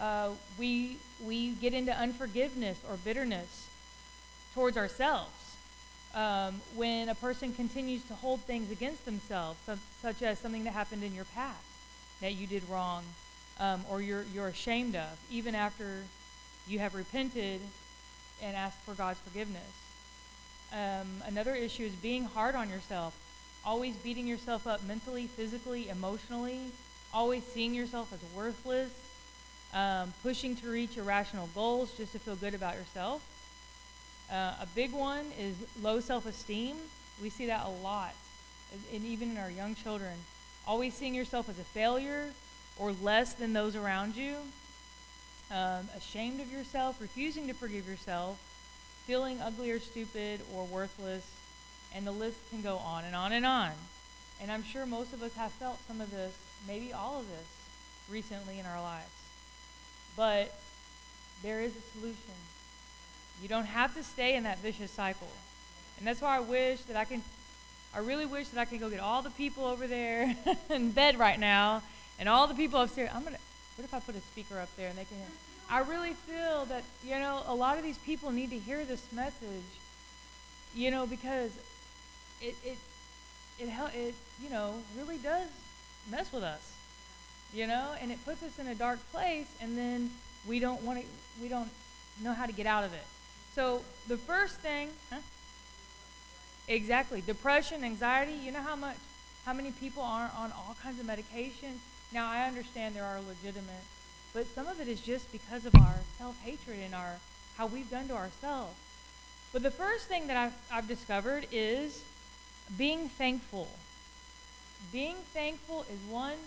Uh, 0.00 0.30
we, 0.58 0.96
we 1.24 1.50
get 1.50 1.74
into 1.74 1.92
unforgiveness 1.92 2.78
or 2.88 2.96
bitterness 2.96 3.68
towards 4.54 4.76
ourselves. 4.76 5.30
Um, 6.14 6.60
when 6.74 7.08
a 7.08 7.14
person 7.14 7.52
continues 7.52 8.02
to 8.04 8.14
hold 8.14 8.40
things 8.40 8.72
against 8.72 9.04
themselves, 9.04 9.58
such 10.02 10.22
as 10.22 10.38
something 10.38 10.64
that 10.64 10.72
happened 10.72 11.04
in 11.04 11.14
your 11.14 11.26
past 11.36 11.62
that 12.20 12.34
you 12.34 12.46
did 12.46 12.68
wrong 12.68 13.04
um, 13.60 13.84
or 13.88 14.00
you're, 14.02 14.24
you're 14.34 14.48
ashamed 14.48 14.96
of, 14.96 15.18
even 15.30 15.54
after 15.54 16.02
you 16.66 16.78
have 16.78 16.94
repented 16.94 17.60
and 18.42 18.56
asked 18.56 18.78
for 18.80 18.94
God's 18.94 19.20
forgiveness. 19.20 19.62
Um, 20.72 21.22
another 21.26 21.54
issue 21.54 21.84
is 21.84 21.92
being 21.92 22.24
hard 22.24 22.54
on 22.54 22.70
yourself, 22.70 23.14
always 23.64 23.94
beating 23.96 24.26
yourself 24.26 24.66
up 24.66 24.82
mentally, 24.84 25.26
physically, 25.26 25.88
emotionally, 25.88 26.60
always 27.12 27.44
seeing 27.44 27.74
yourself 27.74 28.12
as 28.12 28.20
worthless, 28.36 28.90
um, 29.74 30.12
pushing 30.22 30.56
to 30.56 30.70
reach 30.70 30.96
irrational 30.96 31.48
goals 31.54 31.92
just 31.96 32.12
to 32.12 32.18
feel 32.18 32.36
good 32.36 32.54
about 32.54 32.74
yourself. 32.74 33.22
Uh, 34.30 34.54
a 34.60 34.66
big 34.74 34.92
one 34.92 35.24
is 35.38 35.54
low 35.82 36.00
self 36.00 36.26
esteem. 36.26 36.76
We 37.22 37.30
see 37.30 37.46
that 37.46 37.66
a 37.66 37.70
lot, 37.82 38.14
and 38.94 39.04
even 39.04 39.32
in 39.32 39.38
our 39.38 39.50
young 39.50 39.74
children. 39.74 40.12
Always 40.66 40.94
seeing 40.94 41.14
yourself 41.14 41.48
as 41.48 41.58
a 41.58 41.64
failure 41.64 42.26
or 42.78 42.92
less 43.02 43.34
than 43.34 43.52
those 43.52 43.76
around 43.76 44.16
you, 44.16 44.36
um, 45.50 45.88
ashamed 45.96 46.40
of 46.40 46.52
yourself, 46.52 47.00
refusing 47.00 47.48
to 47.48 47.54
forgive 47.54 47.88
yourself, 47.88 48.38
feeling 49.06 49.40
ugly 49.40 49.70
or 49.70 49.80
stupid 49.80 50.40
or 50.54 50.64
worthless, 50.64 51.26
and 51.94 52.06
the 52.06 52.12
list 52.12 52.38
can 52.50 52.62
go 52.62 52.76
on 52.76 53.04
and 53.04 53.16
on 53.16 53.32
and 53.32 53.44
on. 53.44 53.72
And 54.40 54.50
I'm 54.50 54.62
sure 54.62 54.86
most 54.86 55.12
of 55.12 55.22
us 55.22 55.34
have 55.34 55.52
felt 55.52 55.78
some 55.86 56.00
of 56.00 56.10
this, 56.10 56.32
maybe 56.66 56.92
all 56.92 57.18
of 57.18 57.28
this, 57.28 57.46
recently 58.08 58.58
in 58.58 58.66
our 58.66 58.80
lives. 58.80 59.10
But 60.16 60.52
there 61.42 61.60
is 61.60 61.72
a 61.74 61.98
solution. 61.98 62.34
You 63.42 63.48
don't 63.48 63.66
have 63.66 63.94
to 63.94 64.02
stay 64.02 64.36
in 64.36 64.42
that 64.42 64.58
vicious 64.58 64.90
cycle. 64.90 65.28
And 65.98 66.06
that's 66.06 66.20
why 66.20 66.36
I 66.36 66.40
wish 66.40 66.80
that 66.82 66.96
I 66.96 67.04
can, 67.04 67.22
I 67.94 67.98
really 67.98 68.26
wish 68.26 68.48
that 68.48 68.60
I 68.60 68.64
could 68.64 68.80
go 68.80 68.90
get 68.90 69.00
all 69.00 69.22
the 69.22 69.30
people 69.30 69.64
over 69.64 69.86
there 69.86 70.34
in 70.70 70.92
bed 70.92 71.18
right 71.18 71.38
now 71.38 71.82
and 72.18 72.28
all 72.28 72.46
the 72.46 72.54
people 72.54 72.80
upstairs. 72.80 73.10
I'm 73.14 73.22
going 73.22 73.34
to, 73.34 73.40
what 73.76 73.84
if 73.84 73.94
I 73.94 74.00
put 74.00 74.14
a 74.14 74.20
speaker 74.20 74.58
up 74.58 74.68
there 74.76 74.88
and 74.88 74.98
they 74.98 75.04
can 75.04 75.16
hear? 75.16 75.26
I 75.70 75.80
really 75.80 76.14
feel 76.14 76.64
that, 76.66 76.82
you 77.04 77.14
know, 77.14 77.42
a 77.46 77.54
lot 77.54 77.78
of 77.78 77.84
these 77.84 77.98
people 77.98 78.32
need 78.32 78.50
to 78.50 78.58
hear 78.58 78.84
this 78.84 79.04
message, 79.12 79.62
you 80.74 80.90
know, 80.90 81.06
because 81.06 81.52
it, 82.40 82.56
it, 82.64 82.76
it, 83.58 83.68
it, 83.68 84.14
you 84.42 84.50
know, 84.50 84.74
really 84.98 85.18
does 85.18 85.48
mess 86.10 86.32
with 86.32 86.42
us, 86.42 86.72
you 87.52 87.66
know, 87.66 87.94
and 88.00 88.10
it 88.10 88.24
puts 88.24 88.42
us 88.42 88.58
in 88.58 88.66
a 88.66 88.74
dark 88.74 88.98
place 89.12 89.46
and 89.60 89.76
then 89.76 90.10
we 90.46 90.60
don't 90.60 90.82
want 90.82 91.00
to, 91.00 91.06
we 91.42 91.48
don't 91.48 91.70
know 92.22 92.32
how 92.32 92.46
to 92.46 92.52
get 92.52 92.66
out 92.66 92.84
of 92.84 92.92
it. 92.92 93.04
So 93.54 93.82
the 94.08 94.16
first 94.16 94.56
thing, 94.56 94.88
huh? 95.10 95.18
Exactly. 96.68 97.20
Depression, 97.20 97.82
anxiety, 97.82 98.32
you 98.32 98.52
know 98.52 98.62
how 98.62 98.76
much, 98.76 98.96
how 99.44 99.52
many 99.52 99.72
people 99.72 100.02
are 100.02 100.30
on 100.38 100.52
all 100.52 100.76
kinds 100.82 101.00
of 101.00 101.06
medications? 101.06 101.78
Now, 102.12 102.30
I 102.30 102.46
understand 102.46 102.94
there 102.94 103.04
are 103.04 103.18
legitimate, 103.20 103.84
but 104.32 104.46
some 104.54 104.66
of 104.66 104.80
it 104.80 104.88
is 104.88 105.00
just 105.00 105.30
because 105.32 105.66
of 105.66 105.74
our 105.74 105.96
self-hatred 106.18 106.78
and 106.84 106.94
our 106.94 107.16
how 107.56 107.66
we've 107.66 107.90
done 107.90 108.08
to 108.08 108.14
ourselves. 108.14 108.74
But 109.52 109.62
the 109.62 109.70
first 109.70 110.06
thing 110.06 110.28
that 110.28 110.36
I've, 110.36 110.54
I've 110.72 110.88
discovered 110.88 111.46
is 111.50 112.02
being 112.78 113.08
thankful. 113.08 113.68
Being 114.92 115.16
thankful 115.34 115.84
is 115.92 115.98
one, 116.10 116.38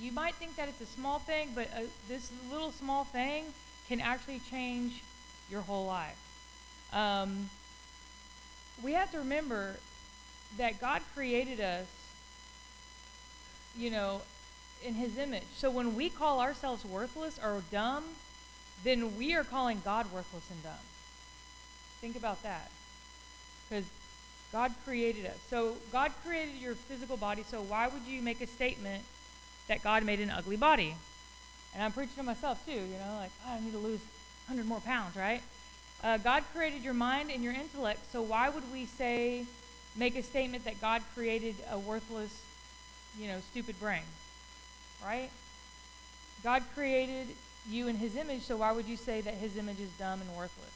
you 0.00 0.12
might 0.12 0.34
think 0.34 0.56
that 0.56 0.68
it's 0.68 0.80
a 0.80 0.86
small 0.86 1.18
thing, 1.18 1.50
but 1.54 1.68
uh, 1.76 1.80
this 2.08 2.30
little 2.50 2.72
small 2.72 3.04
thing 3.04 3.44
can 3.88 4.00
actually 4.00 4.40
change 4.50 5.02
your 5.50 5.60
whole 5.60 5.86
life. 5.86 6.18
Um, 6.92 7.50
we 8.82 8.94
have 8.94 9.12
to 9.12 9.18
remember 9.18 9.76
that 10.56 10.80
God 10.80 11.02
created 11.14 11.60
us, 11.60 11.86
you 13.76 13.90
know, 13.90 14.22
in 14.84 14.94
his 14.94 15.18
image. 15.18 15.44
So 15.56 15.70
when 15.70 15.94
we 15.94 16.08
call 16.08 16.40
ourselves 16.40 16.84
worthless 16.84 17.38
or 17.42 17.62
dumb, 17.70 18.04
then 18.82 19.16
we 19.18 19.34
are 19.34 19.44
calling 19.44 19.82
God 19.84 20.06
worthless 20.12 20.44
and 20.50 20.62
dumb. 20.62 20.72
Think 22.00 22.16
about 22.16 22.42
that. 22.42 22.70
Because 23.68 23.84
God 24.52 24.72
created 24.84 25.26
us. 25.26 25.36
So 25.50 25.76
God 25.92 26.12
created 26.24 26.54
your 26.56 26.74
physical 26.74 27.16
body, 27.16 27.44
so 27.48 27.60
why 27.60 27.88
would 27.88 28.02
you 28.08 28.22
make 28.22 28.40
a 28.40 28.46
statement 28.46 29.04
that 29.70 29.84
God 29.84 30.04
made 30.04 30.18
an 30.18 30.30
ugly 30.30 30.56
body? 30.56 30.96
And 31.72 31.82
I'm 31.82 31.92
preaching 31.92 32.16
to 32.16 32.24
myself 32.24 32.66
too, 32.66 32.72
you 32.72 32.98
know, 32.98 33.16
like, 33.18 33.30
oh, 33.46 33.52
I 33.52 33.60
need 33.60 33.70
to 33.70 33.78
lose 33.78 34.00
100 34.48 34.66
more 34.66 34.80
pounds, 34.80 35.14
right? 35.14 35.40
Uh, 36.02 36.18
God 36.18 36.42
created 36.52 36.82
your 36.82 36.92
mind 36.92 37.30
and 37.30 37.44
your 37.44 37.52
intellect, 37.52 38.00
so 38.10 38.20
why 38.20 38.48
would 38.48 38.64
we 38.72 38.86
say, 38.86 39.44
make 39.96 40.16
a 40.16 40.24
statement 40.24 40.64
that 40.64 40.80
God 40.80 41.02
created 41.14 41.54
a 41.70 41.78
worthless, 41.78 42.36
you 43.16 43.28
know, 43.28 43.38
stupid 43.52 43.78
brain? 43.78 44.02
Right? 45.04 45.30
God 46.42 46.64
created 46.74 47.28
you 47.68 47.86
in 47.86 47.96
his 47.96 48.16
image, 48.16 48.42
so 48.42 48.56
why 48.56 48.72
would 48.72 48.86
you 48.86 48.96
say 48.96 49.20
that 49.20 49.34
his 49.34 49.56
image 49.56 49.78
is 49.78 49.90
dumb 49.90 50.20
and 50.20 50.30
worthless? 50.36 50.74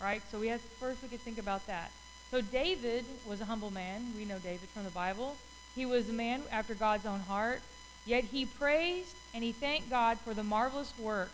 Right? 0.00 0.22
So 0.30 0.38
we 0.38 0.48
have 0.48 0.62
first 0.80 1.02
we 1.02 1.08
could 1.08 1.20
think 1.20 1.38
about 1.38 1.66
that. 1.66 1.90
So 2.30 2.40
David 2.40 3.04
was 3.26 3.42
a 3.42 3.44
humble 3.44 3.70
man. 3.70 4.14
We 4.16 4.24
know 4.24 4.38
David 4.38 4.70
from 4.70 4.84
the 4.84 4.90
Bible. 4.90 5.36
He 5.74 5.84
was 5.84 6.08
a 6.08 6.12
man 6.12 6.42
after 6.52 6.74
God's 6.74 7.04
own 7.04 7.20
heart. 7.20 7.60
Yet 8.06 8.24
he 8.24 8.44
praised 8.44 9.16
and 9.32 9.42
he 9.42 9.52
thanked 9.52 9.90
God 9.90 10.18
for 10.20 10.34
the 10.34 10.42
marvelous 10.42 10.92
work 10.98 11.30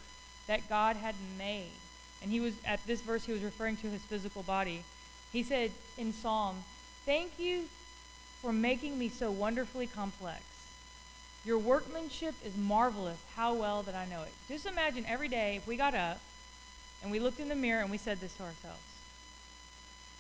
that 0.47 0.69
God 0.69 0.97
had 0.97 1.15
made. 1.37 1.73
And 2.23 2.31
he 2.31 2.41
was 2.41 2.55
at 2.65 2.85
this 2.87 3.01
verse 3.01 3.25
he 3.25 3.33
was 3.33 3.43
referring 3.43 3.77
to 3.79 3.89
his 3.89 4.03
physical 4.03 4.43
body. 4.43 4.85
He 5.33 5.43
said 5.43 5.73
in 5.97 6.13
Psalm, 6.13 6.65
"Thank 7.07 7.39
you 7.39 7.69
for 8.41 8.53
making 8.53 8.99
me 8.99 9.09
so 9.09 9.31
wonderfully 9.31 9.87
complex. 9.87 10.43
Your 11.45 11.59
workmanship 11.59 12.35
is 12.45 12.57
marvelous. 12.57 13.19
How 13.35 13.55
well 13.55 13.83
that 13.83 13.95
I 13.95 14.07
know 14.07 14.23
it." 14.23 14.33
Just 14.49 14.67
imagine 14.67 15.07
every 15.07 15.29
day 15.29 15.57
if 15.57 15.67
we 15.67 15.77
got 15.77 15.95
up 15.95 16.21
and 17.03 17.11
we 17.11 17.19
looked 17.21 17.41
in 17.41 17.49
the 17.49 17.55
mirror 17.55 17.81
and 17.81 17.91
we 17.91 17.99
said 17.99 18.21
this 18.21 18.35
to 18.35 18.43
ourselves. 18.43 18.83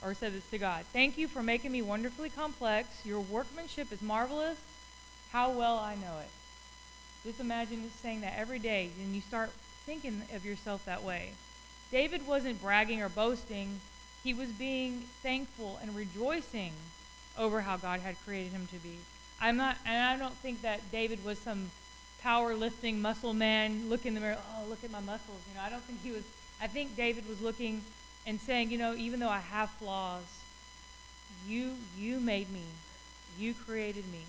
Or 0.02 0.14
said 0.14 0.32
this 0.32 0.48
to 0.50 0.58
God. 0.58 0.86
Thank 0.94 1.18
you 1.18 1.28
for 1.28 1.42
making 1.42 1.72
me 1.72 1.82
wonderfully 1.82 2.30
complex. 2.30 2.88
Your 3.04 3.20
workmanship 3.20 3.92
is 3.92 4.00
marvelous. 4.00 4.56
How 5.32 5.50
well 5.50 5.78
I 5.78 5.94
know 5.94 6.18
it. 6.20 6.30
Just 7.24 7.40
imagine 7.40 7.90
saying 8.02 8.22
that 8.22 8.34
every 8.38 8.58
day, 8.58 8.90
and 9.02 9.14
you 9.14 9.20
start 9.20 9.50
thinking 9.84 10.22
of 10.34 10.44
yourself 10.44 10.84
that 10.86 11.02
way. 11.02 11.30
David 11.90 12.26
wasn't 12.26 12.62
bragging 12.62 13.02
or 13.02 13.08
boasting, 13.08 13.80
he 14.22 14.32
was 14.34 14.48
being 14.50 15.04
thankful 15.22 15.78
and 15.82 15.96
rejoicing 15.96 16.72
over 17.38 17.62
how 17.62 17.76
God 17.76 18.00
had 18.00 18.16
created 18.24 18.52
him 18.52 18.66
to 18.68 18.76
be. 18.76 18.96
I'm 19.40 19.56
not, 19.56 19.76
and 19.86 20.02
I 20.02 20.16
don't 20.22 20.34
think 20.36 20.62
that 20.62 20.80
David 20.92 21.24
was 21.24 21.38
some 21.38 21.70
power 22.22 22.54
lifting 22.54 23.00
muscle 23.00 23.32
man. 23.32 23.88
Look 23.88 24.04
in 24.04 24.14
the 24.14 24.20
mirror, 24.20 24.36
oh, 24.38 24.68
look 24.68 24.84
at 24.84 24.90
my 24.90 25.00
muscles. 25.00 25.40
You 25.48 25.56
know, 25.56 25.64
I 25.64 25.70
don't 25.70 25.82
think 25.82 26.02
he 26.02 26.12
was. 26.12 26.24
I 26.60 26.66
think 26.66 26.96
David 26.96 27.26
was 27.28 27.40
looking 27.40 27.82
and 28.26 28.38
saying, 28.38 28.70
you 28.70 28.78
know, 28.78 28.94
even 28.94 29.20
though 29.20 29.30
I 29.30 29.38
have 29.38 29.70
flaws, 29.70 30.24
you 31.48 31.72
you 31.96 32.20
made 32.20 32.52
me, 32.52 32.64
you 33.38 33.54
created 33.54 34.04
me. 34.12 34.24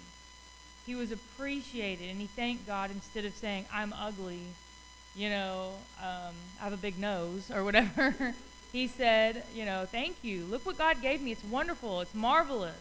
He 0.91 0.95
was 0.95 1.13
appreciated, 1.13 2.09
and 2.09 2.19
he 2.19 2.27
thanked 2.27 2.67
God 2.67 2.91
instead 2.91 3.23
of 3.23 3.33
saying, 3.35 3.63
I'm 3.71 3.93
ugly, 3.93 4.41
you 5.15 5.29
know, 5.29 5.71
um, 6.03 6.35
I 6.59 6.65
have 6.65 6.73
a 6.73 6.77
big 6.77 6.99
nose 6.99 7.49
or 7.49 7.63
whatever. 7.63 8.35
he 8.73 8.87
said, 8.87 9.45
you 9.55 9.63
know, 9.63 9.85
thank 9.89 10.17
you. 10.21 10.43
Look 10.43 10.65
what 10.65 10.77
God 10.77 11.01
gave 11.01 11.21
me. 11.21 11.31
It's 11.31 11.45
wonderful. 11.45 12.01
It's 12.01 12.13
marvelous. 12.13 12.75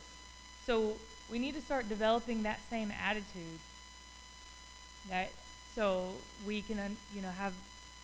So 0.66 0.96
we 1.30 1.38
need 1.38 1.54
to 1.54 1.60
start 1.60 1.88
developing 1.88 2.42
that 2.42 2.58
same 2.68 2.92
attitude. 3.00 3.60
That 5.08 5.30
so 5.76 6.08
we 6.44 6.62
can, 6.62 6.96
you 7.14 7.22
know, 7.22 7.30
have 7.30 7.52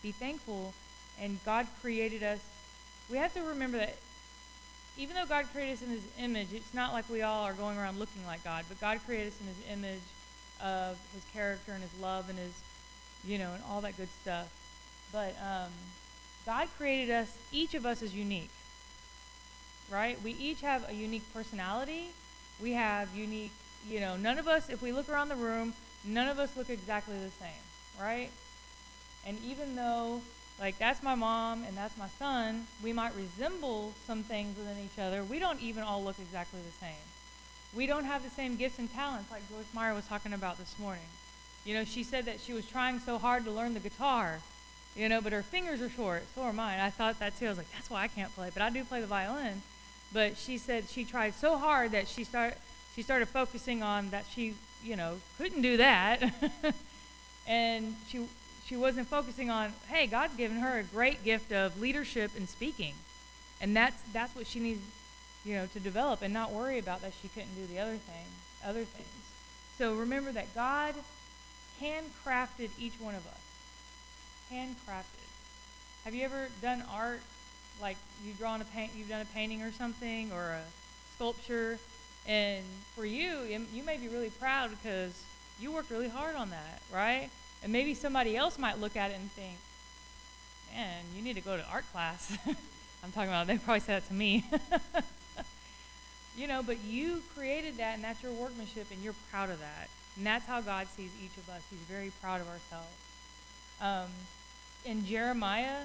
be 0.04 0.12
thankful. 0.12 0.72
And 1.20 1.40
God 1.44 1.66
created 1.82 2.22
us. 2.22 2.38
We 3.10 3.16
have 3.16 3.34
to 3.34 3.42
remember 3.42 3.78
that 3.78 3.96
even 4.98 5.14
though 5.16 5.26
God 5.26 5.46
created 5.52 5.74
us 5.74 5.82
in 5.82 5.90
His 5.90 6.04
image, 6.20 6.48
it's 6.52 6.72
not 6.72 6.92
like 6.92 7.08
we 7.10 7.22
all 7.22 7.44
are 7.44 7.52
going 7.52 7.78
around 7.78 7.98
looking 7.98 8.24
like 8.26 8.42
God. 8.44 8.64
But 8.68 8.80
God 8.80 8.98
created 9.06 9.28
us 9.28 9.40
in 9.40 9.46
His 9.46 9.78
image 9.78 10.02
of 10.62 10.98
His 11.12 11.22
character 11.32 11.72
and 11.72 11.82
His 11.82 12.00
love 12.00 12.28
and 12.30 12.38
His, 12.38 12.52
you 13.26 13.38
know, 13.38 13.52
and 13.54 13.62
all 13.68 13.80
that 13.82 13.96
good 13.96 14.08
stuff. 14.22 14.50
But 15.12 15.36
um, 15.42 15.70
God 16.46 16.68
created 16.78 17.12
us. 17.12 17.36
Each 17.52 17.74
of 17.74 17.84
us 17.84 18.02
is 18.02 18.14
unique, 18.14 18.50
right? 19.90 20.20
We 20.22 20.32
each 20.32 20.62
have 20.62 20.88
a 20.88 20.94
unique 20.94 21.24
personality. 21.34 22.08
We 22.62 22.72
have 22.72 23.14
unique, 23.14 23.52
you 23.88 24.00
know, 24.00 24.16
none 24.16 24.38
of 24.38 24.48
us. 24.48 24.68
If 24.70 24.80
we 24.80 24.92
look 24.92 25.08
around 25.08 25.28
the 25.28 25.36
room, 25.36 25.74
none 26.04 26.28
of 26.28 26.38
us 26.38 26.56
look 26.56 26.70
exactly 26.70 27.16
the 27.18 27.30
same, 27.30 28.00
right? 28.00 28.30
And 29.26 29.36
even 29.44 29.76
though 29.76 30.22
like 30.58 30.78
that's 30.78 31.02
my 31.02 31.14
mom 31.14 31.64
and 31.64 31.76
that's 31.76 31.96
my 31.98 32.08
son, 32.18 32.66
we 32.82 32.92
might 32.92 33.12
resemble 33.14 33.92
some 34.06 34.22
things 34.22 34.56
within 34.56 34.76
each 34.84 34.98
other. 34.98 35.22
We 35.22 35.38
don't 35.38 35.60
even 35.60 35.82
all 35.82 36.02
look 36.02 36.18
exactly 36.18 36.60
the 36.60 36.86
same. 36.86 37.04
We 37.74 37.86
don't 37.86 38.04
have 38.04 38.22
the 38.22 38.30
same 38.30 38.56
gifts 38.56 38.78
and 38.78 38.92
talents 38.92 39.30
like 39.30 39.46
Joyce 39.50 39.66
Meyer 39.74 39.94
was 39.94 40.06
talking 40.06 40.32
about 40.32 40.58
this 40.58 40.78
morning. 40.78 41.04
You 41.64 41.74
know, 41.74 41.84
she 41.84 42.04
said 42.04 42.24
that 42.24 42.40
she 42.40 42.52
was 42.52 42.64
trying 42.66 43.00
so 43.00 43.18
hard 43.18 43.44
to 43.44 43.50
learn 43.50 43.74
the 43.74 43.80
guitar, 43.80 44.40
you 44.94 45.08
know, 45.08 45.20
but 45.20 45.32
her 45.32 45.42
fingers 45.42 45.82
are 45.82 45.90
short. 45.90 46.22
So 46.34 46.42
are 46.42 46.52
mine. 46.52 46.80
I 46.80 46.90
thought 46.90 47.18
that 47.18 47.38
too. 47.38 47.46
I 47.46 47.48
was 47.50 47.58
like, 47.58 47.70
that's 47.72 47.90
why 47.90 48.02
I 48.02 48.08
can't 48.08 48.34
play, 48.34 48.50
but 48.52 48.62
I 48.62 48.70
do 48.70 48.82
play 48.84 49.00
the 49.00 49.06
violin. 49.06 49.62
But 50.12 50.38
she 50.38 50.56
said 50.56 50.84
she 50.88 51.04
tried 51.04 51.34
so 51.34 51.58
hard 51.58 51.90
that 51.90 52.08
she 52.08 52.24
start 52.24 52.54
she 52.94 53.02
started 53.02 53.28
focusing 53.28 53.82
on 53.82 54.08
that 54.10 54.24
she, 54.32 54.54
you 54.82 54.96
know, 54.96 55.18
couldn't 55.36 55.60
do 55.60 55.76
that. 55.76 56.22
and 57.46 57.94
she 58.08 58.20
she 58.66 58.76
wasn't 58.76 59.06
focusing 59.06 59.48
on, 59.48 59.72
hey, 59.88 60.06
God's 60.06 60.34
given 60.34 60.58
her 60.58 60.78
a 60.78 60.82
great 60.82 61.24
gift 61.24 61.52
of 61.52 61.80
leadership 61.80 62.32
and 62.36 62.48
speaking. 62.48 62.94
And 63.60 63.76
that's 63.76 63.96
that's 64.12 64.34
what 64.34 64.46
she 64.46 64.60
needs, 64.60 64.82
you 65.44 65.54
know, 65.54 65.66
to 65.72 65.80
develop 65.80 66.20
and 66.22 66.34
not 66.34 66.52
worry 66.52 66.78
about 66.78 67.00
that 67.02 67.12
she 67.22 67.28
couldn't 67.28 67.54
do 67.54 67.66
the 67.66 67.78
other 67.78 67.96
thing, 67.96 68.26
other 68.64 68.84
things. 68.84 69.08
So 69.78 69.94
remember 69.94 70.32
that 70.32 70.54
God 70.54 70.94
handcrafted 71.80 72.70
each 72.78 72.94
one 73.00 73.14
of 73.14 73.26
us. 73.26 73.40
Handcrafted. 74.52 75.26
Have 76.04 76.14
you 76.14 76.24
ever 76.24 76.48
done 76.60 76.82
art 76.92 77.20
like 77.80 77.96
you've 78.24 78.38
drawn 78.38 78.60
a 78.60 78.64
paint 78.64 78.92
you've 78.96 79.08
done 79.08 79.20
a 79.20 79.34
painting 79.34 79.62
or 79.62 79.70
something 79.72 80.32
or 80.32 80.52
a 80.52 80.62
sculpture 81.14 81.78
and 82.26 82.64
for 82.94 83.04
you 83.04 83.40
you 83.72 83.82
may 83.82 83.98
be 83.98 84.08
really 84.08 84.30
proud 84.30 84.70
because 84.70 85.22
you 85.60 85.72
worked 85.72 85.90
really 85.90 86.08
hard 86.08 86.36
on 86.36 86.50
that, 86.50 86.80
right? 86.92 87.28
And 87.62 87.72
maybe 87.72 87.94
somebody 87.94 88.36
else 88.36 88.58
might 88.58 88.78
look 88.78 88.96
at 88.96 89.10
it 89.10 89.14
and 89.14 89.30
think, 89.32 89.56
man, 90.74 91.04
you 91.16 91.22
need 91.22 91.34
to 91.34 91.40
go 91.40 91.56
to 91.56 91.64
art 91.70 91.84
class. 91.92 92.36
I'm 93.04 93.12
talking 93.12 93.28
about, 93.28 93.46
they 93.46 93.58
probably 93.58 93.80
said 93.80 94.02
that 94.02 94.08
to 94.08 94.14
me. 94.14 94.44
you 96.36 96.46
know, 96.46 96.62
but 96.62 96.82
you 96.84 97.22
created 97.34 97.78
that 97.78 97.94
and 97.94 98.04
that's 98.04 98.22
your 98.22 98.32
workmanship 98.32 98.86
and 98.92 99.02
you're 99.02 99.14
proud 99.30 99.50
of 99.50 99.60
that. 99.60 99.88
And 100.16 100.26
that's 100.26 100.46
how 100.46 100.60
God 100.60 100.86
sees 100.96 101.10
each 101.22 101.36
of 101.36 101.48
us. 101.50 101.62
He's 101.70 101.78
very 101.80 102.10
proud 102.22 102.40
of 102.40 102.48
ourselves. 102.48 102.96
Um, 103.80 104.10
in 104.84 105.04
Jeremiah, 105.06 105.84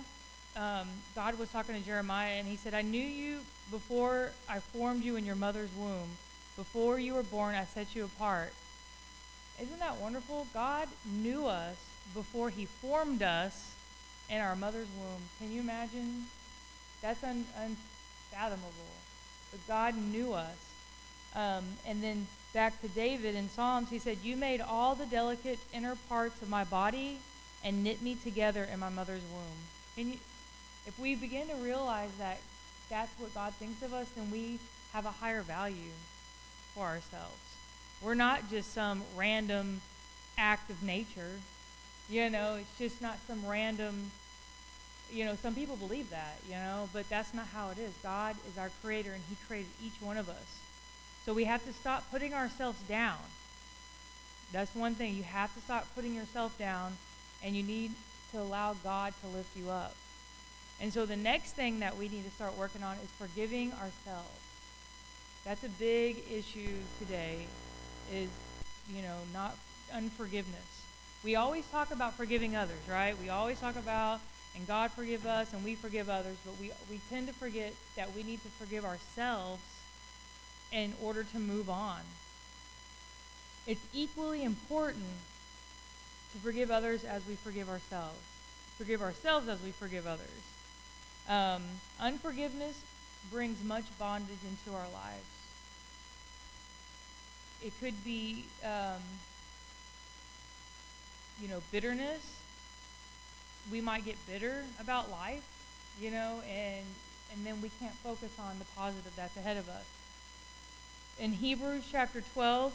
um, 0.56 0.88
God 1.16 1.38
was 1.40 1.50
talking 1.50 1.76
to 1.76 1.82
Jeremiah 1.82 2.34
and 2.34 2.48
he 2.48 2.58
said, 2.58 2.74
I 2.74 2.82
knew 2.82 3.02
you 3.02 3.40
before 3.70 4.32
I 4.50 4.60
formed 4.60 5.04
you 5.04 5.16
in 5.16 5.26
your 5.26 5.36
mother's 5.36 5.70
womb. 5.78 6.10
Before 6.56 7.00
you 7.00 7.14
were 7.14 7.24
born, 7.24 7.56
I 7.56 7.66
set 7.66 7.96
you 7.96 8.06
apart. 8.06 8.54
Isn't 9.60 9.80
that 9.80 9.98
wonderful? 9.98 10.48
God 10.54 10.88
knew 11.06 11.48
us 11.48 11.76
before 12.14 12.50
He 12.50 12.66
formed 12.66 13.22
us 13.24 13.74
in 14.30 14.40
our 14.40 14.56
mother's 14.56 14.88
womb. 14.98 15.22
Can 15.40 15.52
you 15.52 15.62
imagine? 15.62 16.26
That's 17.02 17.24
un- 17.24 17.46
unfathomable. 17.58 18.72
But 19.52 19.68
God 19.68 19.96
knew 19.96 20.34
us. 20.34 20.56
Um, 21.36 21.66
and 21.86 22.02
then 22.02 22.28
back 22.54 22.80
to 22.82 22.88
David 22.90 23.36
in 23.36 23.50
Psalms, 23.50 23.90
he 23.90 24.00
said, 24.00 24.18
You 24.24 24.36
made 24.36 24.62
all 24.62 24.96
the 24.96 25.06
delicate 25.06 25.60
inner 25.74 25.96
parts 26.10 26.42
of 26.42 26.50
my 26.50 26.64
body 26.64 27.18
and 27.64 27.84
knit 27.84 28.02
me 28.02 28.16
together 28.16 28.68
in 28.72 28.80
my 28.80 28.90
mother's 28.90 29.22
womb. 29.32 29.58
And 29.98 30.14
you, 30.14 30.20
if 30.88 30.98
we 31.00 31.16
begin 31.16 31.48
to 31.48 31.56
realize 31.56 32.10
that 32.18 32.40
that's 32.90 33.12
what 33.20 33.34
God 33.34 33.54
thinks 33.54 33.82
of 33.82 33.94
us, 33.94 34.08
then 34.16 34.30
we 34.32 34.60
have 34.94 35.06
a 35.06 35.12
higher 35.12 35.42
value 35.42 35.94
for 36.74 36.86
ourselves. 36.86 37.41
We're 38.02 38.16
not 38.16 38.50
just 38.50 38.74
some 38.74 39.04
random 39.16 39.82
act 40.38 40.72
of 40.72 40.82
nature. 40.82 41.40
You 42.10 42.30
know, 42.30 42.56
it's 42.56 42.78
just 42.80 43.02
not 43.02 43.18
some 43.28 43.46
random, 43.48 44.12
you 45.12 45.24
know, 45.24 45.36
some 45.36 45.54
people 45.54 45.76
believe 45.76 46.10
that, 46.10 46.38
you 46.48 46.56
know, 46.56 46.90
but 46.94 47.08
that's 47.10 47.34
not 47.34 47.48
how 47.54 47.70
it 47.70 47.78
is. 47.78 47.94
God 48.02 48.36
is 48.50 48.58
our 48.58 48.72
creator 48.82 49.12
and 49.14 49.22
he 49.30 49.36
created 49.48 49.70
each 49.86 50.02
one 50.02 50.18
of 50.18 50.30
us. 50.30 50.60
So 51.26 51.34
we 51.34 51.44
have 51.44 51.64
to 51.66 51.74
stop 51.74 52.10
putting 52.10 52.34
ourselves 52.34 52.80
down. 52.90 53.20
That's 54.52 54.74
one 54.76 54.96
thing. 54.96 55.16
You 55.16 55.24
have 55.24 55.54
to 55.54 55.62
stop 55.62 55.88
putting 55.96 56.16
yourself 56.16 56.58
down 56.58 56.98
and 57.44 57.56
you 57.56 57.62
need 57.62 57.92
to 58.32 58.40
allow 58.40 58.76
God 58.84 59.14
to 59.22 59.28
lift 59.28 59.56
you 59.56 59.70
up. 59.70 59.96
And 60.82 60.92
so 60.92 61.06
the 61.06 61.16
next 61.16 61.52
thing 61.52 61.80
that 61.82 61.98
we 61.98 62.10
need 62.10 62.26
to 62.26 62.32
start 62.32 62.58
working 62.58 62.82
on 62.82 62.96
is 62.98 63.10
forgiving 63.20 63.72
ourselves. 63.74 64.40
That's 65.46 65.64
a 65.64 65.70
big 65.70 66.24
issue 66.32 66.78
today 67.00 67.46
is, 68.12 68.30
you 68.94 69.02
know, 69.02 69.18
not 69.34 69.56
unforgiveness. 69.94 70.84
We 71.24 71.36
always 71.36 71.66
talk 71.68 71.92
about 71.92 72.16
forgiving 72.16 72.56
others, 72.56 72.80
right? 72.90 73.18
We 73.20 73.30
always 73.30 73.60
talk 73.60 73.76
about, 73.76 74.20
and 74.56 74.68
God 74.68 74.92
forgive 74.92 75.26
us 75.26 75.54
and 75.54 75.64
we 75.64 75.76
forgive 75.76 76.10
others, 76.10 76.38
but 76.46 76.60
we, 76.60 76.72
we 76.90 77.00
tend 77.10 77.28
to 77.28 77.34
forget 77.34 77.74
that 77.96 78.16
we 78.16 78.24
need 78.24 78.42
to 78.44 78.50
forgive 78.50 78.86
ourselves 78.86 79.62
in 80.72 80.94
order 81.02 81.24
to 81.24 81.40
move 81.40 81.70
on. 81.70 82.00
It's 83.68 83.86
equally 83.94 84.44
important 84.44 85.06
to 86.34 86.40
forgive 86.40 86.72
others 86.72 87.04
as 87.04 87.22
we 87.28 87.36
forgive 87.36 87.70
ourselves. 87.70 88.20
Forgive 88.78 89.02
ourselves 89.02 89.48
as 89.48 89.62
we 89.62 89.72
forgive 89.72 90.08
others. 90.08 90.28
Um, 91.30 91.62
unforgiveness 92.00 92.82
brings 93.30 93.64
much 93.64 93.84
bondage 94.00 94.40
into 94.50 94.76
our 94.76 94.88
lives. 94.94 95.31
It 97.64 97.74
could 97.80 98.04
be, 98.04 98.46
um, 98.64 99.02
you 101.42 101.48
know, 101.48 101.62
bitterness. 101.72 102.22
We 103.72 103.82
might 103.82 104.06
get 104.06 104.16
bitter 104.28 104.64
about 104.80 105.12
life, 105.12 105.48
you 106.00 106.12
know, 106.12 106.42
and 106.50 106.86
and 107.34 107.46
then 107.46 107.62
we 107.62 107.70
can't 107.80 107.94
focus 107.96 108.32
on 108.40 108.60
the 108.60 108.66
positive 108.76 109.16
that's 109.16 109.38
ahead 109.38 109.58
of 109.58 109.70
us. 109.70 109.86
In 111.20 111.32
Hebrews 111.32 111.88
chapter 111.90 112.22
12, 112.34 112.74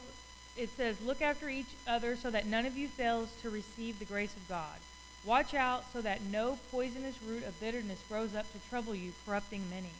it 0.57 0.71
says, 0.71 1.01
Look 1.03 1.21
after 1.21 1.49
each 1.49 1.69
other 1.87 2.17
so 2.17 2.31
that 2.31 2.47
none 2.47 2.65
of 2.65 2.77
you 2.77 2.89
fails 2.89 3.29
to 3.43 3.51
receive 3.51 3.99
the 3.99 4.05
grace 4.05 4.35
of 4.35 4.49
God. 4.49 4.79
Watch 5.25 5.55
out 5.55 5.85
so 5.93 6.01
that 6.01 6.23
no 6.23 6.59
poisonous 6.71 7.17
root 7.27 7.45
of 7.45 7.59
bitterness 7.61 8.03
grows 8.09 8.35
up 8.35 8.51
to 8.53 8.69
trouble 8.71 8.95
you, 8.95 9.13
corrupting 9.27 9.69
many. 9.69 9.91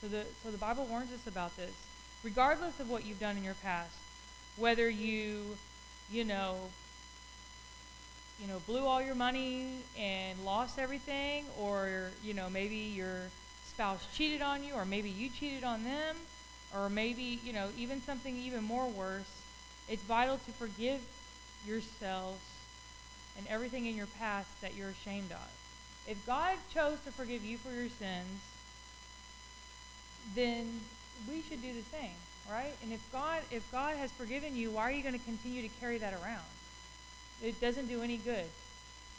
So 0.00 0.08
the, 0.08 0.24
so 0.42 0.50
the 0.50 0.58
Bible 0.58 0.84
warns 0.86 1.12
us 1.12 1.26
about 1.26 1.56
this. 1.56 1.72
Regardless 2.22 2.78
of 2.80 2.90
what 2.90 3.06
you've 3.06 3.20
done 3.20 3.36
in 3.36 3.44
your 3.44 3.54
past, 3.54 3.94
whether 4.58 4.88
you, 4.88 5.56
you 6.10 6.24
know, 6.24 6.56
you 8.40 8.46
know, 8.46 8.60
blew 8.66 8.84
all 8.84 9.02
your 9.02 9.14
money 9.14 9.78
and 9.98 10.38
lost 10.44 10.78
everything, 10.78 11.44
or, 11.60 12.10
you 12.22 12.34
know, 12.34 12.48
maybe 12.48 12.76
your 12.76 13.30
spouse 13.66 14.06
cheated 14.14 14.42
on 14.42 14.62
you, 14.62 14.74
or 14.74 14.84
maybe 14.84 15.10
you 15.10 15.28
cheated 15.28 15.64
on 15.64 15.84
them, 15.84 16.16
or 16.76 16.88
maybe, 16.88 17.40
you 17.44 17.52
know, 17.52 17.68
even 17.76 18.00
something 18.02 18.36
even 18.36 18.62
more 18.62 18.86
worse, 18.88 19.30
it's 19.88 20.02
vital 20.02 20.36
to 20.36 20.52
forgive 20.52 21.00
yourselves 21.66 22.40
and 23.36 23.46
everything 23.48 23.86
in 23.86 23.96
your 23.96 24.06
past 24.18 24.48
that 24.60 24.74
you're 24.74 24.90
ashamed 24.90 25.32
of. 25.32 25.50
If 26.06 26.24
God 26.26 26.56
chose 26.72 26.98
to 27.06 27.12
forgive 27.12 27.44
you 27.44 27.56
for 27.58 27.70
your 27.70 27.88
sins, 27.88 28.40
then 30.34 30.80
we 31.28 31.42
should 31.42 31.62
do 31.62 31.72
the 31.72 31.82
same, 31.96 32.16
right? 32.50 32.72
And 32.82 32.92
if 32.92 33.00
God 33.12 33.42
if 33.50 33.70
God 33.70 33.96
has 33.96 34.10
forgiven 34.12 34.56
you, 34.56 34.70
why 34.70 34.82
are 34.82 34.92
you 34.92 35.02
going 35.02 35.18
to 35.18 35.24
continue 35.24 35.62
to 35.62 35.68
carry 35.80 35.98
that 35.98 36.14
around? 36.14 36.44
It 37.42 37.60
doesn't 37.60 37.86
do 37.86 38.02
any 38.02 38.16
good. 38.16 38.46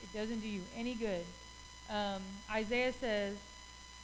It 0.04 0.14
doesn't 0.14 0.40
do 0.40 0.48
you 0.48 0.62
any 0.76 0.96
good. 0.96 1.24
Um, 1.90 2.22
Isaiah 2.52 2.94
says, 2.94 3.36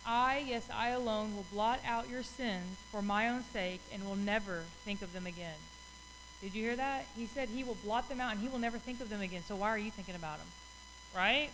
I, 0.05 0.44
yes, 0.48 0.67
I 0.74 0.89
alone, 0.89 1.36
will 1.36 1.46
blot 1.51 1.79
out 1.86 2.10
your 2.10 2.24
sins 2.24 2.77
for 2.91 3.01
my 3.01 3.29
own 3.29 3.44
sake 3.53 3.82
and 3.94 4.05
will 4.05 4.15
never 4.15 4.63
think 4.84 5.01
of 5.01 5.13
them 5.13 5.25
again. 5.25 5.55
Did 6.41 6.53
you 6.53 6.63
hear 6.63 6.75
that? 6.75 7.05
He 7.17 7.25
said 7.25 7.50
he 7.50 7.63
will 7.63 7.77
blot 7.84 8.08
them 8.08 8.22
out 8.22 8.32
and 8.32 8.39
he 8.39 8.48
will 8.48 8.60
never 8.60 8.77
think 8.77 9.01
of 9.01 9.10
them 9.10 9.22
again. 9.22 9.41
So 9.48 9.55
why 9.55 9.70
are 9.70 9.77
you 9.77 9.91
thinking 9.91 10.15
about 10.15 10.38
them? 10.38 10.48
Right? 11.15 11.50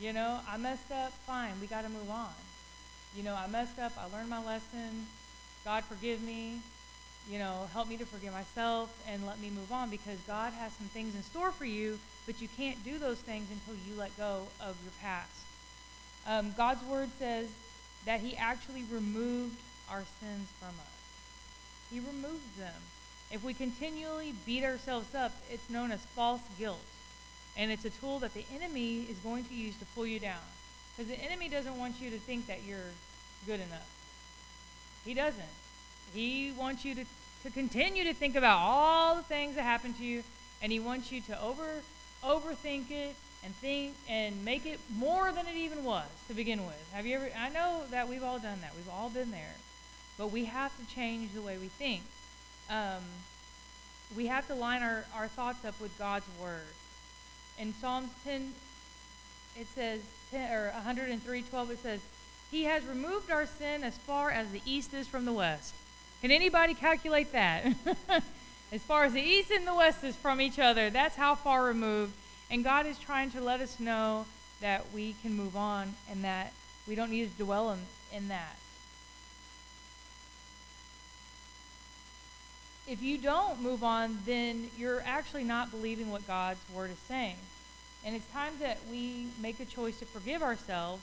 You 0.00 0.12
know, 0.12 0.40
I 0.48 0.56
messed 0.56 0.90
up. 0.92 1.12
Fine. 1.26 1.52
We 1.60 1.66
got 1.66 1.82
to 1.82 1.88
move 1.88 2.10
on. 2.10 2.32
You 3.16 3.22
know, 3.22 3.34
I 3.34 3.46
messed 3.46 3.78
up. 3.78 3.92
I 3.98 4.14
learned 4.16 4.28
my 4.28 4.44
lesson. 4.44 5.06
God 5.64 5.84
forgive 5.84 6.22
me. 6.22 6.60
You 7.30 7.38
know, 7.38 7.68
help 7.72 7.88
me 7.88 7.96
to 7.96 8.04
forgive 8.04 8.32
myself 8.32 8.94
and 9.08 9.26
let 9.26 9.40
me 9.40 9.48
move 9.48 9.72
on 9.72 9.88
because 9.88 10.18
God 10.26 10.52
has 10.52 10.72
some 10.72 10.88
things 10.88 11.14
in 11.14 11.22
store 11.22 11.52
for 11.52 11.64
you, 11.64 11.98
but 12.26 12.42
you 12.42 12.48
can't 12.56 12.82
do 12.84 12.98
those 12.98 13.18
things 13.18 13.48
until 13.50 13.74
you 13.88 13.98
let 13.98 14.14
go 14.18 14.42
of 14.60 14.76
your 14.82 14.92
past. 15.00 15.30
Um, 16.26 16.52
God's 16.56 16.84
word 16.84 17.08
says 17.18 17.48
that 18.04 18.20
he 18.20 18.36
actually 18.36 18.84
removed 18.90 19.56
our 19.90 20.04
sins 20.20 20.48
from 20.58 20.68
us. 20.68 20.94
He 21.90 22.00
removed 22.00 22.58
them. 22.58 22.74
If 23.30 23.42
we 23.42 23.54
continually 23.54 24.34
beat 24.44 24.64
ourselves 24.64 25.14
up, 25.14 25.32
it's 25.50 25.68
known 25.70 25.92
as 25.92 26.00
false 26.14 26.42
guilt. 26.58 26.84
And 27.56 27.70
it's 27.70 27.84
a 27.84 27.90
tool 27.90 28.18
that 28.18 28.34
the 28.34 28.44
enemy 28.54 29.02
is 29.02 29.16
going 29.18 29.44
to 29.44 29.54
use 29.54 29.76
to 29.78 29.86
pull 29.94 30.06
you 30.06 30.18
down. 30.18 30.44
Because 30.96 31.10
the 31.10 31.22
enemy 31.24 31.48
doesn't 31.48 31.78
want 31.78 32.00
you 32.00 32.10
to 32.10 32.18
think 32.18 32.46
that 32.48 32.64
you're 32.66 32.92
good 33.46 33.60
enough. 33.60 33.88
He 35.04 35.14
doesn't. 35.14 35.42
He 36.14 36.52
wants 36.56 36.84
you 36.84 36.94
to, 36.94 37.04
to 37.42 37.50
continue 37.50 38.04
to 38.04 38.14
think 38.14 38.36
about 38.36 38.58
all 38.58 39.16
the 39.16 39.22
things 39.22 39.56
that 39.56 39.62
happened 39.62 39.98
to 39.98 40.04
you, 40.04 40.22
and 40.62 40.70
he 40.70 40.80
wants 40.80 41.12
you 41.12 41.20
to 41.22 41.42
over 41.42 41.64
overthink 42.22 42.90
it 42.90 43.14
and 43.44 43.54
think 43.56 43.92
and 44.08 44.42
make 44.46 44.64
it 44.64 44.80
more 44.96 45.30
than 45.30 45.46
it 45.46 45.56
even 45.56 45.84
was 45.84 46.06
to 46.28 46.34
begin 46.34 46.64
with. 46.64 46.90
Have 46.94 47.04
you 47.04 47.16
ever 47.16 47.28
I 47.38 47.50
know 47.50 47.82
that 47.90 48.08
we've 48.08 48.22
all 48.22 48.38
done 48.38 48.60
that. 48.62 48.72
We've 48.76 48.88
all 48.88 49.10
been 49.10 49.30
there. 49.30 49.54
But 50.16 50.30
we 50.30 50.44
have 50.44 50.70
to 50.78 50.94
change 50.94 51.32
the 51.34 51.42
way 51.42 51.58
we 51.58 51.66
think 51.66 52.02
um, 52.70 53.02
we 54.16 54.26
have 54.26 54.46
to 54.48 54.54
line 54.54 54.82
our, 54.82 55.04
our 55.14 55.28
thoughts 55.28 55.64
up 55.64 55.78
with 55.80 55.96
God's 55.98 56.26
word. 56.40 56.62
In 57.58 57.74
Psalms 57.74 58.10
10, 58.24 58.52
it 59.56 59.66
says, 59.74 60.00
10, 60.30 60.52
or 60.52 60.70
103, 60.70 61.42
12, 61.42 61.70
it 61.70 61.78
says, 61.78 62.00
He 62.50 62.64
has 62.64 62.84
removed 62.84 63.30
our 63.30 63.46
sin 63.46 63.84
as 63.84 63.96
far 63.98 64.30
as 64.30 64.50
the 64.50 64.62
east 64.66 64.94
is 64.94 65.06
from 65.06 65.24
the 65.24 65.32
west. 65.32 65.74
Can 66.24 66.30
anybody 66.30 66.72
calculate 66.72 67.32
that? 67.32 67.66
as 68.72 68.80
far 68.80 69.04
as 69.04 69.12
the 69.12 69.20
east 69.20 69.50
and 69.50 69.66
the 69.66 69.74
west 69.74 70.02
is 70.02 70.16
from 70.16 70.40
each 70.40 70.58
other, 70.58 70.88
that's 70.88 71.16
how 71.16 71.34
far 71.34 71.66
removed. 71.66 72.14
And 72.50 72.64
God 72.64 72.86
is 72.86 72.98
trying 72.98 73.30
to 73.32 73.42
let 73.42 73.60
us 73.60 73.78
know 73.78 74.24
that 74.62 74.86
we 74.94 75.16
can 75.20 75.34
move 75.34 75.54
on 75.54 75.92
and 76.10 76.24
that 76.24 76.54
we 76.88 76.94
don't 76.94 77.10
need 77.10 77.30
to 77.30 77.44
dwell 77.44 77.72
in, 77.72 77.80
in 78.10 78.28
that. 78.28 78.56
if 82.88 83.02
you 83.02 83.18
don't 83.18 83.60
move 83.60 83.84
on, 83.84 84.16
then 84.24 84.70
you're 84.78 85.02
actually 85.04 85.44
not 85.44 85.70
believing 85.70 86.10
what 86.10 86.26
God's 86.26 86.60
word 86.74 86.90
is 86.90 86.98
saying. 87.06 87.36
And 88.02 88.16
it's 88.16 88.30
time 88.32 88.54
that 88.60 88.78
we 88.90 89.26
make 89.42 89.60
a 89.60 89.66
choice 89.66 89.98
to 89.98 90.06
forgive 90.06 90.42
ourselves 90.42 91.02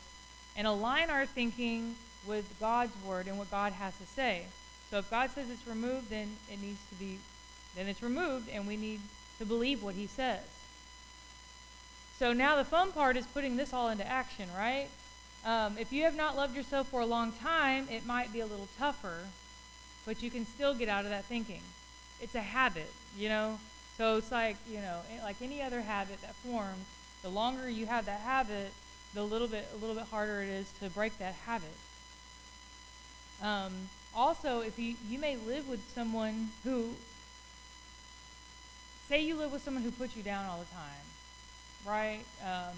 and 0.58 0.66
align 0.66 1.12
our 1.12 1.28
thinking 1.28 1.94
with 2.26 2.52
God's 2.60 2.94
word 3.06 3.28
and 3.28 3.38
what 3.38 3.52
God 3.52 3.74
has 3.74 3.96
to 3.98 4.08
say. 4.16 4.46
So 4.92 5.00
if 5.00 5.10
God 5.10 5.30
says 5.32 5.50
it's 5.50 5.66
removed, 5.68 6.10
then 6.10 6.30
it 6.52 6.62
needs 6.62 6.80
to 6.90 6.96
be, 6.96 7.18
then 7.76 7.88
it's 7.88 8.04
removed, 8.04 8.50
and 8.50 8.68
we 8.68 8.78
need 8.78 9.00
to 9.40 9.46
believe 9.46 9.82
what 9.82 9.96
He 9.96 10.06
says. 10.06 10.42
So 12.20 12.34
now 12.34 12.56
the 12.58 12.66
fun 12.66 12.92
part 12.92 13.18
is 13.18 13.26
putting 13.26 13.56
this 13.56 13.74
all 13.74 13.90
into 13.90 14.08
action, 14.08 14.48
right? 14.56 14.88
Um, 15.44 15.78
if 15.80 15.92
you 15.92 16.04
have 16.04 16.16
not 16.16 16.36
loved 16.36 16.56
yourself 16.56 16.90
for 16.90 17.00
a 17.00 17.06
long 17.06 17.32
time, 17.32 17.88
it 17.90 18.06
might 18.06 18.32
be 18.32 18.42
a 18.42 18.46
little 18.46 18.68
tougher 18.78 19.22
but 20.06 20.22
you 20.22 20.30
can 20.30 20.46
still 20.46 20.74
get 20.74 20.90
out 20.90 21.06
of 21.06 21.12
that 21.12 21.26
thinking. 21.26 21.62
It's 22.22 22.36
a 22.36 22.42
habit, 22.42 22.92
you 23.18 23.30
know? 23.30 23.60
So 23.98 24.18
it's 24.18 24.32
like, 24.32 24.58
you 24.70 24.78
know, 24.78 25.00
like 25.24 25.36
any 25.42 25.62
other 25.62 25.82
habit 25.82 26.22
that 26.22 26.34
forms, 26.36 26.86
the 27.22 27.30
longer 27.30 27.70
you 27.70 27.86
have 27.86 28.06
that 28.06 28.22
habit, 28.22 28.72
the 29.14 29.24
little 29.24 29.48
bit 29.48 29.68
a 29.74 29.78
little 29.78 29.96
bit 29.96 30.06
harder 30.06 30.42
it 30.42 30.50
is 30.50 30.72
to 30.82 30.90
break 30.90 31.18
that 31.20 31.36
habit. 31.46 31.76
Um, 33.44 33.74
also, 34.16 34.62
if 34.62 34.78
you 34.78 34.96
you 35.10 35.20
may 35.20 35.38
live 35.38 35.68
with 35.70 35.82
someone 35.94 36.50
who 36.64 36.90
say 39.08 39.24
you 39.24 39.36
live 39.36 39.52
with 39.52 39.64
someone 39.64 39.84
who 39.84 39.92
puts 39.92 40.16
you 40.16 40.24
down 40.24 40.46
all 40.46 40.60
the 40.60 40.74
time, 40.74 41.06
right? 41.86 42.22
Um, 42.44 42.76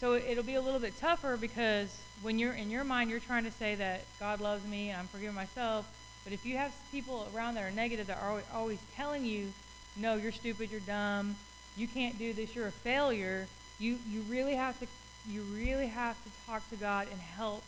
so 0.00 0.14
it'll 0.14 0.44
be 0.44 0.54
a 0.54 0.60
little 0.60 0.80
bit 0.80 0.98
tougher 0.98 1.36
because 1.36 1.94
when 2.22 2.38
you're 2.38 2.52
in 2.52 2.70
your 2.70 2.84
mind, 2.84 3.10
you're 3.10 3.20
trying 3.20 3.44
to 3.44 3.50
say 3.50 3.74
that 3.74 4.04
God 4.20 4.40
loves 4.40 4.66
me 4.66 4.90
and 4.90 5.00
I'm 5.00 5.06
forgiving 5.06 5.34
myself, 5.34 5.86
but 6.24 6.32
if 6.32 6.46
you 6.46 6.56
have 6.56 6.72
people 6.92 7.28
around 7.34 7.54
that 7.54 7.64
are 7.64 7.74
negative 7.74 8.06
that 8.06 8.18
are 8.22 8.42
always 8.54 8.78
telling 8.96 9.24
you, 9.24 9.52
no, 9.96 10.14
you're 10.14 10.32
stupid, 10.32 10.70
you're 10.70 10.80
dumb, 10.80 11.36
you 11.76 11.88
can't 11.88 12.18
do 12.18 12.32
this, 12.32 12.54
you're 12.54 12.68
a 12.68 12.72
failure, 12.72 13.48
you, 13.78 13.98
you 14.08 14.22
really 14.28 14.54
have 14.54 14.78
to 14.80 14.86
you 15.28 15.42
really 15.42 15.88
have 15.88 16.16
to 16.24 16.30
talk 16.46 16.68
to 16.70 16.76
God 16.76 17.06
and 17.10 17.20
help. 17.20 17.62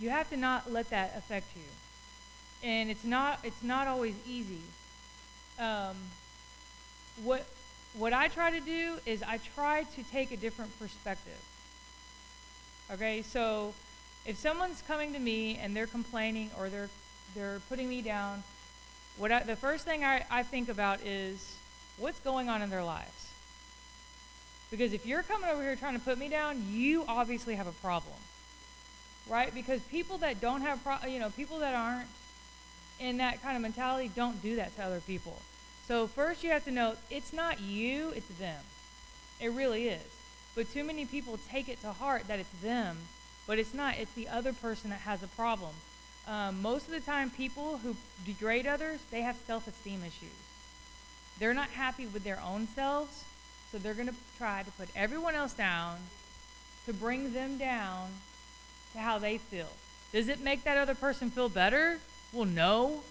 You 0.00 0.10
have 0.10 0.28
to 0.30 0.36
not 0.36 0.70
let 0.70 0.90
that 0.90 1.14
affect 1.16 1.46
you. 1.56 2.68
And 2.68 2.90
it's 2.90 3.04
not 3.04 3.38
it's 3.44 3.62
not 3.62 3.86
always 3.86 4.14
easy. 4.26 4.62
Um, 5.58 5.96
what 7.22 7.46
what 7.96 8.12
I 8.12 8.28
try 8.28 8.50
to 8.50 8.60
do 8.60 8.96
is 9.06 9.22
I 9.22 9.38
try 9.54 9.84
to 9.84 10.02
take 10.10 10.32
a 10.32 10.36
different 10.36 10.76
perspective. 10.78 11.40
Okay, 12.92 13.22
so 13.22 13.74
if 14.26 14.36
someone's 14.36 14.82
coming 14.86 15.12
to 15.12 15.18
me 15.18 15.58
and 15.62 15.76
they're 15.76 15.86
complaining 15.86 16.50
or 16.58 16.68
they're 16.68 16.90
they're 17.34 17.60
putting 17.68 17.88
me 17.88 18.02
down. 18.02 18.42
What 19.16 19.32
I, 19.32 19.42
the 19.42 19.56
first 19.56 19.84
thing 19.84 20.04
I, 20.04 20.24
I 20.30 20.42
think 20.42 20.68
about 20.68 21.00
is 21.02 21.56
what's 21.98 22.18
going 22.20 22.48
on 22.48 22.62
in 22.62 22.70
their 22.70 22.84
lives. 22.84 23.28
Because 24.70 24.92
if 24.92 25.06
you're 25.06 25.22
coming 25.22 25.48
over 25.48 25.62
here 25.62 25.76
trying 25.76 25.94
to 25.94 26.00
put 26.00 26.18
me 26.18 26.28
down, 26.28 26.64
you 26.70 27.04
obviously 27.06 27.54
have 27.54 27.66
a 27.66 27.72
problem, 27.72 28.16
right? 29.28 29.52
Because 29.54 29.80
people 29.82 30.18
that 30.18 30.40
don't 30.40 30.62
have, 30.62 30.82
pro- 30.84 31.08
you 31.08 31.18
know, 31.18 31.30
people 31.30 31.60
that 31.60 31.74
aren't 31.74 32.08
in 33.00 33.18
that 33.18 33.42
kind 33.42 33.56
of 33.56 33.62
mentality 33.62 34.10
don't 34.14 34.40
do 34.42 34.56
that 34.56 34.74
to 34.76 34.84
other 34.84 35.00
people. 35.00 35.36
So 35.88 36.06
first 36.06 36.42
you 36.42 36.50
have 36.50 36.64
to 36.64 36.70
know 36.70 36.94
it's 37.10 37.32
not 37.32 37.60
you, 37.60 38.10
it's 38.14 38.26
them. 38.38 38.60
It 39.40 39.48
really 39.48 39.88
is. 39.88 40.02
But 40.54 40.72
too 40.72 40.84
many 40.84 41.04
people 41.04 41.38
take 41.50 41.68
it 41.68 41.80
to 41.82 41.92
heart 41.92 42.28
that 42.28 42.38
it's 42.38 42.62
them, 42.62 42.96
but 43.46 43.58
it's 43.58 43.74
not. 43.74 43.98
It's 43.98 44.12
the 44.12 44.28
other 44.28 44.52
person 44.52 44.90
that 44.90 45.00
has 45.00 45.22
a 45.22 45.26
problem. 45.28 45.72
Um, 46.26 46.62
most 46.62 46.86
of 46.86 46.92
the 46.92 47.00
time, 47.00 47.28
people 47.30 47.78
who 47.78 47.96
degrade 48.24 48.66
others, 48.66 49.00
they 49.10 49.22
have 49.22 49.36
self-esteem 49.46 50.00
issues. 50.02 50.30
They're 51.38 51.54
not 51.54 51.70
happy 51.70 52.06
with 52.06 52.24
their 52.24 52.40
own 52.40 52.68
selves, 52.68 53.24
so 53.70 53.78
they're 53.78 53.94
going 53.94 54.08
to 54.08 54.14
try 54.38 54.62
to 54.62 54.70
put 54.72 54.88
everyone 54.94 55.34
else 55.34 55.52
down 55.52 55.98
to 56.86 56.94
bring 56.94 57.32
them 57.32 57.58
down 57.58 58.08
to 58.94 58.98
how 58.98 59.18
they 59.18 59.38
feel. 59.38 59.68
Does 60.12 60.28
it 60.28 60.40
make 60.40 60.64
that 60.64 60.78
other 60.78 60.94
person 60.94 61.30
feel 61.30 61.48
better? 61.48 61.98
Well, 62.32 62.46
no. 62.46 63.02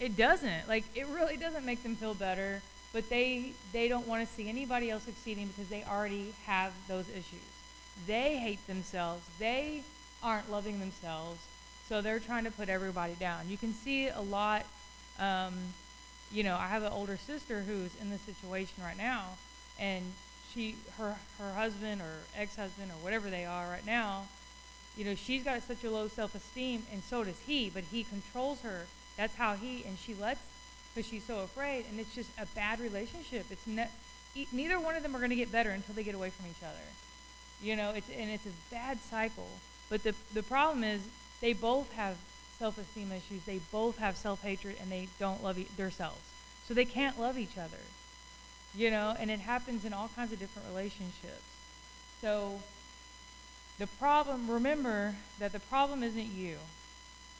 It 0.00 0.16
doesn't. 0.16 0.68
Like 0.68 0.84
it 0.94 1.06
really 1.06 1.36
doesn't 1.36 1.64
make 1.64 1.82
them 1.82 1.96
feel 1.96 2.14
better, 2.14 2.60
but 2.92 3.08
they 3.08 3.52
they 3.72 3.88
don't 3.88 4.06
want 4.06 4.26
to 4.26 4.34
see 4.34 4.48
anybody 4.48 4.90
else 4.90 5.04
succeeding 5.04 5.46
because 5.46 5.68
they 5.68 5.84
already 5.84 6.34
have 6.46 6.72
those 6.88 7.08
issues. 7.08 7.48
They 8.06 8.36
hate 8.36 8.64
themselves. 8.66 9.22
They 9.38 9.82
aren't 10.22 10.50
loving 10.50 10.80
themselves. 10.80 11.40
So 11.88 12.00
they're 12.02 12.18
trying 12.18 12.44
to 12.44 12.50
put 12.50 12.68
everybody 12.68 13.14
down. 13.14 13.48
You 13.48 13.56
can 13.56 13.72
see 13.72 14.08
a 14.08 14.20
lot 14.20 14.66
um, 15.20 15.54
you 16.32 16.42
know, 16.42 16.56
I 16.56 16.66
have 16.66 16.82
an 16.82 16.92
older 16.92 17.16
sister 17.16 17.60
who's 17.60 17.90
in 18.00 18.10
this 18.10 18.20
situation 18.22 18.82
right 18.82 18.98
now 18.98 19.24
and 19.78 20.04
she 20.52 20.76
her 20.98 21.16
her 21.38 21.52
husband 21.52 22.00
or 22.00 22.14
ex-husband 22.36 22.90
or 22.90 22.94
whatever 23.04 23.28
they 23.30 23.44
are 23.44 23.68
right 23.68 23.86
now 23.86 24.24
you 24.96 25.04
know 25.04 25.14
she's 25.14 25.42
got 25.44 25.62
such 25.62 25.82
a 25.84 25.90
low 25.90 26.08
self-esteem 26.08 26.82
and 26.92 27.02
so 27.02 27.24
does 27.24 27.38
he 27.46 27.70
but 27.70 27.84
he 27.90 28.04
controls 28.04 28.60
her. 28.62 28.86
That's 29.16 29.34
how 29.34 29.54
he 29.54 29.84
and 29.84 29.96
she 29.98 30.14
lets 30.14 30.40
because 30.94 31.08
she's 31.08 31.24
so 31.24 31.40
afraid 31.40 31.84
and 31.90 31.98
it's 32.00 32.14
just 32.14 32.30
a 32.38 32.46
bad 32.54 32.80
relationship. 32.80 33.46
It's 33.50 33.66
ne- 33.66 33.90
neither 34.52 34.78
one 34.80 34.96
of 34.96 35.02
them 35.02 35.14
are 35.14 35.18
going 35.18 35.30
to 35.30 35.36
get 35.36 35.50
better 35.52 35.70
until 35.70 35.94
they 35.94 36.04
get 36.04 36.14
away 36.14 36.30
from 36.30 36.46
each 36.46 36.62
other. 36.62 36.86
You 37.62 37.76
know 37.76 37.90
it's 37.90 38.08
and 38.10 38.30
it's 38.30 38.46
a 38.46 38.74
bad 38.74 38.98
cycle. 39.10 39.48
But 39.90 40.02
the 40.02 40.14
the 40.32 40.42
problem 40.42 40.84
is 40.84 41.00
they 41.40 41.52
both 41.52 41.92
have 41.92 42.16
self-esteem 42.58 43.10
issues. 43.12 43.42
They 43.44 43.58
both 43.72 43.98
have 43.98 44.16
self-hatred 44.16 44.76
and 44.80 44.90
they 44.90 45.08
don't 45.18 45.42
love 45.42 45.58
e- 45.58 45.66
themselves. 45.76 46.20
So 46.66 46.72
they 46.74 46.84
can't 46.84 47.18
love 47.20 47.36
each 47.36 47.58
other. 47.58 47.82
You 48.76 48.90
know, 48.90 49.14
and 49.18 49.30
it 49.30 49.40
happens 49.40 49.84
in 49.84 49.92
all 49.92 50.08
kinds 50.16 50.32
of 50.32 50.38
different 50.38 50.68
relationships. 50.68 51.42
So 52.20 52.60
the 53.78 53.86
problem, 53.86 54.50
remember 54.50 55.14
that 55.38 55.52
the 55.52 55.60
problem 55.60 56.02
isn't 56.02 56.32
you. 56.34 56.56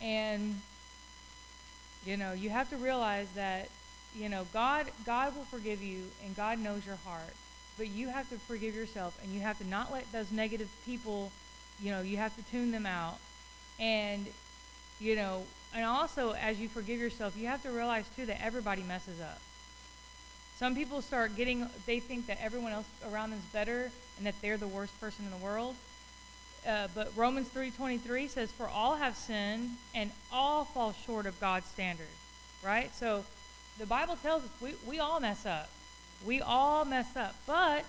And 0.01 0.61
you 2.05 2.17
know, 2.17 2.33
you 2.33 2.51
have 2.51 2.69
to 2.71 2.77
realize 2.77 3.29
that 3.35 3.69
you 4.17 4.29
know, 4.29 4.47
God 4.53 4.87
God 5.05 5.35
will 5.37 5.45
forgive 5.45 5.83
you 5.83 6.05
and 6.25 6.37
God 6.37 6.59
knows 6.59 6.87
your 6.87 6.97
heart. 6.97 7.35
But 7.77 7.89
you 7.89 8.09
have 8.09 8.29
to 8.31 8.37
forgive 8.37 8.75
yourself 8.75 9.19
and 9.23 9.33
you 9.33 9.41
have 9.41 9.59
to 9.59 9.67
not 9.67 9.93
let 9.93 10.11
those 10.13 10.31
negative 10.31 10.71
people, 10.87 11.33
you 11.83 11.91
know, 11.91 12.03
you 12.03 12.17
have 12.19 12.37
to 12.37 12.43
tune 12.51 12.71
them 12.71 12.87
out. 12.87 13.19
And 13.81 14.27
you 15.01 15.17
know, 15.17 15.45
and 15.75 15.85
also 15.85 16.33
as 16.33 16.61
you 16.61 16.69
forgive 16.69 17.01
yourself, 17.01 17.37
you 17.37 17.47
have 17.49 17.63
to 17.63 17.71
realize 17.71 18.05
too 18.17 18.27
that 18.27 18.43
everybody 18.43 18.83
messes 18.83 19.21
up. 19.21 19.41
Some 20.59 20.77
people 20.77 21.03
start 21.03 21.37
getting, 21.37 21.69
they 21.85 21.99
think 21.99 22.29
that 22.29 22.39
everyone 22.41 22.73
else 22.73 22.87
around 23.11 23.31
them 23.31 23.41
is 23.41 23.45
better 23.47 23.91
and 24.17 24.27
that 24.27 24.35
they're 24.41 24.57
the 24.57 24.69
worst 24.69 24.99
person 25.01 25.25
in 25.25 25.31
the 25.33 25.45
world. 25.45 25.75
Uh, 26.67 26.89
but 26.95 27.13
Romans 27.15 27.49
3.23 27.49 28.29
says, 28.31 28.51
For 28.51 28.69
all 28.69 28.97
have 28.97 29.17
sinned 29.17 29.71
and 29.95 30.11
all 30.33 30.65
fall 30.65 30.95
short 31.07 31.27
of 31.27 31.39
God's 31.41 31.67
standard. 31.67 32.07
Right? 32.65 32.95
So 32.95 33.25
the 33.79 33.87
Bible 33.87 34.17
tells 34.17 34.45
us 34.45 34.51
we, 34.61 34.75
we 34.87 34.99
all 34.99 35.21
mess 35.21 35.45
up. 35.45 35.69
We 36.25 36.41
all 36.41 36.85
mess 36.85 37.17
up. 37.17 37.35
But, 37.47 37.85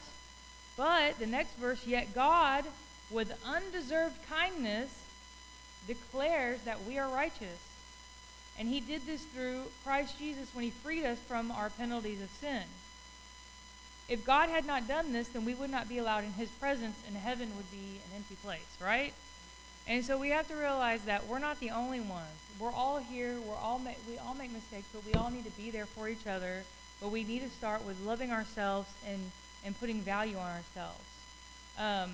but, 0.75 1.17
the 1.19 1.27
next 1.27 1.55
verse, 1.55 1.85
yet 1.87 2.13
God, 2.13 2.65
with 3.09 3.31
undeserved 3.45 4.17
kindness, 4.29 4.89
declares 5.87 6.59
that 6.61 6.83
we 6.83 6.97
are 6.97 7.07
righteous. 7.07 7.59
And 8.57 8.67
he 8.67 8.79
did 8.79 9.05
this 9.05 9.23
through 9.23 9.63
Christ 9.83 10.17
Jesus 10.17 10.49
when 10.53 10.63
he 10.63 10.71
freed 10.71 11.05
us 11.05 11.19
from 11.27 11.51
our 11.51 11.69
penalties 11.69 12.21
of 12.21 12.29
sin. 12.41 12.63
If 14.07 14.25
God 14.25 14.49
had 14.49 14.65
not 14.65 14.87
done 14.87 15.13
this, 15.13 15.29
then 15.29 15.45
we 15.45 15.55
would 15.55 15.69
not 15.69 15.89
be 15.89 15.97
allowed 15.97 16.23
in 16.23 16.33
his 16.33 16.49
presence, 16.49 16.95
and 17.07 17.15
heaven 17.15 17.49
would 17.57 17.71
be 17.71 17.99
an 18.05 18.15
empty 18.15 18.35
place, 18.43 18.77
right? 18.81 19.13
And 19.87 20.03
so 20.05 20.17
we 20.17 20.29
have 20.29 20.47
to 20.47 20.55
realize 20.55 21.01
that 21.05 21.27
we're 21.27 21.39
not 21.39 21.59
the 21.59 21.71
only 21.71 21.99
ones. 21.99 22.27
We're 22.59 22.71
all 22.71 22.97
here. 22.97 23.35
We're 23.47 23.55
all 23.55 23.79
ma- 23.79 23.91
we 24.07 24.17
all 24.17 24.35
make 24.35 24.51
mistakes, 24.51 24.87
but 24.93 25.05
we 25.05 25.13
all 25.13 25.29
need 25.29 25.45
to 25.45 25.51
be 25.51 25.71
there 25.71 25.85
for 25.85 26.07
each 26.07 26.25
other. 26.27 26.63
But 27.01 27.09
we 27.09 27.23
need 27.23 27.41
to 27.41 27.49
start 27.49 27.85
with 27.85 27.99
loving 28.05 28.31
ourselves 28.31 28.89
and, 29.07 29.19
and 29.65 29.77
putting 29.79 30.01
value 30.01 30.37
on 30.37 30.49
ourselves. 30.49 31.03
Um, 31.77 32.13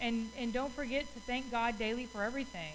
and, 0.00 0.28
and 0.38 0.52
don't 0.52 0.72
forget 0.72 1.12
to 1.14 1.20
thank 1.20 1.50
God 1.50 1.78
daily 1.78 2.06
for 2.06 2.22
everything 2.22 2.74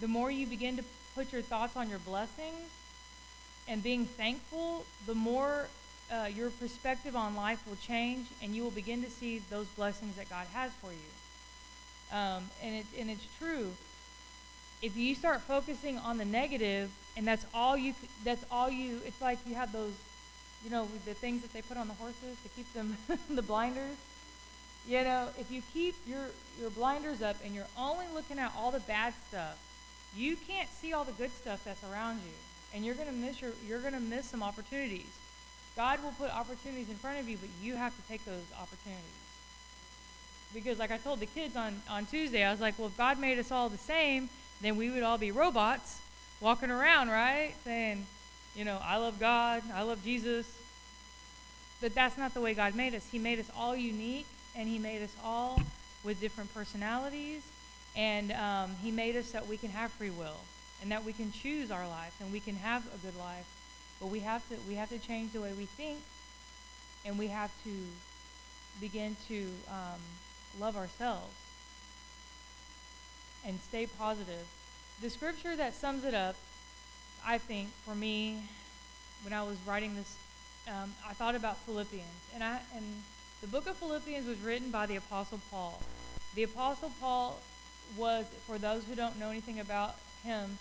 the 0.00 0.08
more 0.08 0.30
you 0.30 0.46
begin 0.46 0.76
to 0.76 0.84
put 1.14 1.32
your 1.32 1.42
thoughts 1.42 1.76
on 1.76 1.88
your 1.88 1.98
blessings 2.00 2.70
and 3.68 3.82
being 3.82 4.04
thankful, 4.04 4.84
the 5.06 5.14
more 5.14 5.68
uh, 6.12 6.28
your 6.34 6.50
perspective 6.50 7.16
on 7.16 7.34
life 7.34 7.66
will 7.68 7.76
change 7.76 8.26
and 8.42 8.54
you 8.54 8.62
will 8.62 8.70
begin 8.70 9.02
to 9.02 9.10
see 9.10 9.40
those 9.50 9.66
blessings 9.68 10.16
that 10.16 10.28
God 10.30 10.46
has 10.52 10.70
for 10.80 10.90
you. 10.90 12.16
Um, 12.16 12.44
and, 12.62 12.76
it, 12.76 12.86
and 12.98 13.10
it's 13.10 13.26
true. 13.38 13.72
If 14.82 14.96
you 14.96 15.14
start 15.14 15.40
focusing 15.40 15.98
on 15.98 16.18
the 16.18 16.24
negative 16.24 16.90
and 17.16 17.26
that's 17.26 17.44
all 17.52 17.76
you, 17.76 17.94
that's 18.24 18.44
all 18.50 18.70
you, 18.70 19.00
it's 19.04 19.20
like 19.20 19.38
you 19.46 19.54
have 19.54 19.72
those, 19.72 19.92
you 20.64 20.70
know, 20.70 20.86
the 21.04 21.14
things 21.14 21.42
that 21.42 21.52
they 21.52 21.62
put 21.62 21.76
on 21.76 21.88
the 21.88 21.94
horses 21.94 22.36
to 22.42 22.48
keep 22.54 22.72
them, 22.74 22.96
the 23.30 23.42
blinders. 23.42 23.96
You 24.86 25.02
know, 25.02 25.28
if 25.38 25.50
you 25.50 25.62
keep 25.72 25.96
your, 26.06 26.26
your 26.60 26.70
blinders 26.70 27.22
up 27.22 27.36
and 27.44 27.54
you're 27.54 27.66
only 27.76 28.06
looking 28.14 28.38
at 28.38 28.52
all 28.56 28.70
the 28.70 28.80
bad 28.80 29.14
stuff, 29.28 29.58
you 30.16 30.36
can't 30.48 30.68
see 30.80 30.92
all 30.92 31.04
the 31.04 31.12
good 31.12 31.30
stuff 31.32 31.62
that's 31.64 31.82
around 31.84 32.16
you, 32.16 32.32
and 32.74 32.84
you're 32.84 32.94
to 32.94 33.12
miss 33.12 33.40
your 33.40 33.52
you're 33.68 33.80
to 33.80 34.00
miss 34.00 34.26
some 34.26 34.42
opportunities. 34.42 35.06
God 35.76 36.02
will 36.02 36.12
put 36.12 36.34
opportunities 36.34 36.88
in 36.88 36.96
front 36.96 37.18
of 37.18 37.28
you, 37.28 37.36
but 37.36 37.50
you 37.62 37.76
have 37.76 37.94
to 37.94 38.08
take 38.08 38.24
those 38.24 38.42
opportunities. 38.60 39.04
Because 40.54 40.78
like 40.78 40.90
I 40.90 40.96
told 40.96 41.20
the 41.20 41.26
kids 41.26 41.56
on 41.56 41.80
on 41.90 42.06
Tuesday, 42.06 42.44
I 42.44 42.50
was 42.50 42.60
like, 42.60 42.78
well, 42.78 42.88
if 42.88 42.96
God 42.96 43.18
made 43.18 43.38
us 43.38 43.50
all 43.52 43.68
the 43.68 43.78
same, 43.78 44.28
then 44.62 44.76
we 44.76 44.90
would 44.90 45.02
all 45.02 45.18
be 45.18 45.30
robots 45.30 46.00
walking 46.40 46.70
around, 46.70 47.08
right? 47.08 47.52
Saying, 47.64 48.06
you 48.54 48.64
know, 48.64 48.78
I 48.82 48.96
love 48.96 49.20
God, 49.20 49.62
I 49.74 49.82
love 49.82 50.02
Jesus. 50.02 50.46
But 51.80 51.94
that's 51.94 52.16
not 52.16 52.32
the 52.32 52.40
way 52.40 52.54
God 52.54 52.74
made 52.74 52.94
us. 52.94 53.06
He 53.12 53.18
made 53.18 53.38
us 53.38 53.50
all 53.54 53.76
unique, 53.76 54.26
and 54.54 54.66
He 54.66 54.78
made 54.78 55.02
us 55.02 55.14
all 55.22 55.60
with 56.02 56.20
different 56.20 56.54
personalities 56.54 57.42
and 57.96 58.32
um, 58.32 58.70
He 58.82 58.90
made 58.90 59.16
us 59.16 59.32
that 59.32 59.48
we 59.48 59.56
can 59.56 59.70
have 59.70 59.90
free 59.92 60.10
will 60.10 60.40
and 60.82 60.92
that 60.92 61.04
we 61.04 61.12
can 61.12 61.32
choose 61.32 61.70
our 61.70 61.88
life 61.88 62.14
and 62.20 62.30
we 62.32 62.40
can 62.40 62.54
have 62.56 62.86
a 62.94 62.98
good 62.98 63.18
life. 63.18 63.46
But 64.00 64.08
we 64.08 64.20
have 64.20 64.46
to 64.48 64.56
we 64.68 64.74
have 64.74 64.88
to 64.90 64.98
change 64.98 65.32
the 65.32 65.40
way 65.40 65.52
we 65.52 65.66
think, 65.66 65.98
and 67.04 67.18
we 67.18 67.28
have 67.28 67.50
to 67.64 67.70
begin 68.80 69.16
to 69.28 69.48
um, 69.68 70.00
love 70.60 70.76
ourselves 70.76 71.34
and 73.46 73.58
stay 73.60 73.86
positive. 73.86 74.46
The 75.00 75.10
scripture 75.10 75.56
that 75.56 75.74
sums 75.74 76.04
it 76.04 76.14
up, 76.14 76.36
I 77.24 77.38
think, 77.38 77.68
for 77.84 77.94
me, 77.94 78.42
when 79.22 79.32
I 79.32 79.42
was 79.42 79.56
writing 79.66 79.94
this, 79.94 80.16
um, 80.68 80.92
I 81.08 81.12
thought 81.12 81.34
about 81.34 81.56
Philippians, 81.58 82.06
and 82.34 82.42
I 82.42 82.60
and 82.74 82.84
the 83.40 83.46
book 83.46 83.66
of 83.66 83.76
Philippians 83.76 84.26
was 84.26 84.38
written 84.40 84.70
by 84.70 84.86
the 84.86 84.96
Apostle 84.96 85.40
Paul. 85.50 85.80
The 86.34 86.42
Apostle 86.42 86.92
Paul 87.00 87.38
was, 87.96 88.26
for 88.46 88.58
those 88.58 88.84
who 88.84 88.94
don't 88.94 89.18
know 89.18 89.30
anything 89.30 89.60
about 89.60 89.94
him, 90.24 90.58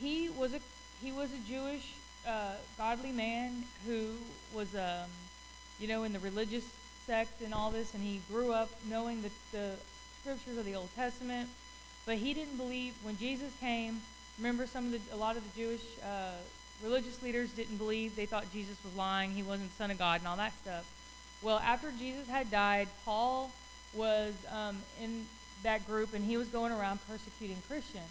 he 0.00 0.28
was 0.28 0.54
a 0.54 0.60
he 1.02 1.12
was 1.12 1.30
a 1.32 1.38
Jewish 1.48 1.93
uh, 2.26 2.52
godly 2.78 3.12
man 3.12 3.64
who 3.86 4.12
was, 4.54 4.74
um, 4.74 5.10
you 5.78 5.88
know, 5.88 6.04
in 6.04 6.12
the 6.12 6.18
religious 6.20 6.64
sect 7.06 7.42
and 7.42 7.52
all 7.52 7.70
this, 7.70 7.94
and 7.94 8.02
he 8.02 8.20
grew 8.30 8.52
up 8.52 8.70
knowing 8.88 9.22
the, 9.22 9.30
the 9.52 9.70
scriptures 10.20 10.56
of 10.56 10.64
the 10.64 10.74
Old 10.74 10.88
Testament, 10.96 11.48
but 12.06 12.16
he 12.16 12.34
didn't 12.34 12.56
believe 12.56 12.94
when 13.02 13.16
Jesus 13.18 13.52
came. 13.60 14.00
Remember, 14.38 14.66
some 14.66 14.86
of 14.86 14.92
the 14.92 15.14
a 15.14 15.18
lot 15.18 15.36
of 15.36 15.42
the 15.42 15.60
Jewish 15.60 15.82
uh, 16.02 16.32
religious 16.82 17.22
leaders 17.22 17.50
didn't 17.50 17.76
believe; 17.76 18.16
they 18.16 18.26
thought 18.26 18.50
Jesus 18.52 18.76
was 18.84 18.94
lying, 18.96 19.30
he 19.30 19.42
wasn't 19.42 19.70
the 19.70 19.76
Son 19.76 19.90
of 19.90 19.98
God, 19.98 20.20
and 20.20 20.28
all 20.28 20.36
that 20.36 20.52
stuff. 20.62 20.84
Well, 21.42 21.58
after 21.58 21.92
Jesus 21.92 22.28
had 22.28 22.50
died, 22.50 22.88
Paul 23.04 23.50
was 23.94 24.34
um, 24.50 24.78
in 25.02 25.26
that 25.62 25.86
group, 25.86 26.14
and 26.14 26.24
he 26.24 26.36
was 26.36 26.48
going 26.48 26.72
around 26.72 27.00
persecuting 27.06 27.58
Christians 27.68 28.10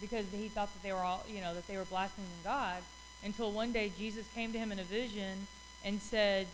because 0.00 0.26
he 0.32 0.48
thought 0.48 0.72
that 0.72 0.82
they 0.82 0.92
were 0.92 0.98
all, 0.98 1.24
you 1.28 1.40
know, 1.40 1.54
that 1.54 1.66
they 1.66 1.76
were 1.76 1.84
blaspheming 1.84 2.30
God. 2.42 2.82
Until 3.24 3.50
one 3.50 3.72
day 3.72 3.90
Jesus 3.98 4.26
came 4.34 4.52
to 4.52 4.58
him 4.58 4.70
in 4.70 4.78
a 4.78 4.84
vision 4.84 5.46
and 5.84 6.00
said, 6.00 6.46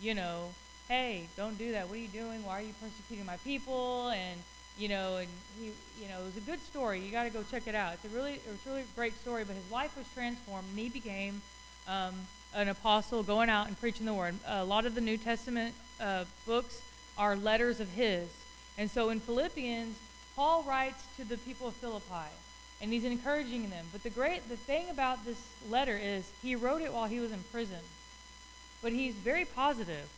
you 0.00 0.14
know, 0.14 0.50
hey, 0.88 1.26
don't 1.36 1.56
do 1.56 1.72
that. 1.72 1.88
What 1.88 1.96
are 1.96 2.00
you 2.00 2.08
doing? 2.08 2.44
Why 2.44 2.58
are 2.58 2.62
you 2.62 2.74
persecuting 2.80 3.24
my 3.24 3.36
people? 3.38 4.08
And 4.08 4.40
you 4.78 4.88
know, 4.88 5.18
and 5.18 5.28
he, 5.60 5.66
you 6.02 6.08
know, 6.08 6.20
it 6.20 6.24
was 6.24 6.36
a 6.36 6.40
good 6.40 6.60
story. 6.60 7.00
You 7.00 7.10
got 7.12 7.24
to 7.24 7.30
go 7.30 7.42
check 7.50 7.66
it 7.66 7.74
out. 7.74 7.94
It's 7.94 8.12
a 8.12 8.16
really, 8.16 8.32
it 8.32 8.48
was 8.48 8.58
really 8.66 8.80
a 8.80 8.96
great 8.96 9.14
story. 9.20 9.44
But 9.44 9.56
his 9.56 9.70
life 9.70 9.96
was 9.96 10.06
transformed, 10.14 10.66
and 10.70 10.78
he 10.78 10.88
became 10.88 11.42
um, 11.86 12.14
an 12.54 12.68
apostle, 12.68 13.22
going 13.22 13.50
out 13.50 13.66
and 13.68 13.78
preaching 13.78 14.06
the 14.06 14.14
word. 14.14 14.34
A 14.46 14.64
lot 14.64 14.86
of 14.86 14.94
the 14.94 15.00
New 15.00 15.16
Testament 15.18 15.74
uh, 16.00 16.24
books 16.46 16.80
are 17.18 17.36
letters 17.36 17.80
of 17.80 17.90
his, 17.90 18.28
and 18.78 18.90
so 18.90 19.10
in 19.10 19.20
Philippians, 19.20 19.94
Paul 20.34 20.62
writes 20.62 21.04
to 21.18 21.24
the 21.24 21.36
people 21.36 21.68
of 21.68 21.74
Philippi, 21.74 22.30
and 22.82 22.92
he's 22.92 23.04
encouraging 23.04 23.70
them. 23.70 23.86
But 23.92 24.02
the 24.02 24.10
great, 24.10 24.46
the 24.48 24.56
thing 24.56 24.90
about 24.90 25.24
this 25.24 25.38
letter 25.70 25.96
is 25.96 26.28
he 26.42 26.56
wrote 26.56 26.82
it 26.82 26.92
while 26.92 27.06
he 27.06 27.20
was 27.20 27.30
in 27.30 27.38
prison, 27.52 27.78
but 28.82 28.92
he's 28.92 29.14
very 29.14 29.44
positive, 29.44 30.08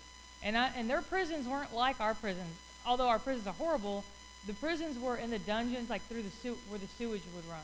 and 0.43 0.57
I, 0.57 0.71
and 0.77 0.89
their 0.89 1.03
prisons 1.03 1.47
weren't 1.47 1.75
like 1.75 2.01
our 2.01 2.15
prisons. 2.15 2.57
Although 2.87 3.09
our 3.09 3.19
prisons 3.19 3.47
are 3.47 3.55
horrible, 3.55 4.05
the 4.47 4.55
prisons 4.55 4.99
were 4.99 5.17
in 5.17 5.31
the 5.31 5.39
dungeons, 5.39 5.91
like 5.91 6.03
through 6.03 6.23
the 6.23 6.31
sew- 6.31 6.59
where 6.69 6.79
the 6.79 6.87
sewage 6.99 7.23
would 7.37 7.47
run. 7.49 7.61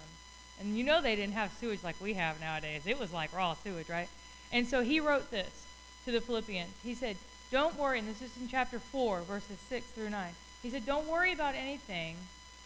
And 0.60 0.76
you 0.76 0.84
know 0.84 1.00
they 1.00 1.16
didn't 1.16 1.32
have 1.32 1.50
sewage 1.58 1.82
like 1.82 1.96
we 2.00 2.14
have 2.14 2.38
nowadays. 2.38 2.82
It 2.86 2.98
was 3.00 3.12
like 3.12 3.34
raw 3.34 3.54
sewage, 3.54 3.88
right? 3.88 4.08
And 4.52 4.66
so 4.66 4.82
he 4.82 5.00
wrote 5.00 5.30
this 5.30 5.66
to 6.04 6.12
the 6.12 6.20
Philippians. 6.20 6.70
He 6.84 6.94
said, 6.94 7.16
Don't 7.50 7.78
worry, 7.78 7.98
and 7.98 8.08
this 8.08 8.20
is 8.20 8.30
in 8.38 8.48
chapter 8.48 8.78
4, 8.78 9.22
verses 9.22 9.58
6 9.68 9.86
through 9.86 10.10
9. 10.10 10.32
He 10.62 10.70
said, 10.70 10.84
Don't 10.84 11.08
worry 11.08 11.32
about 11.32 11.54
anything, 11.54 12.16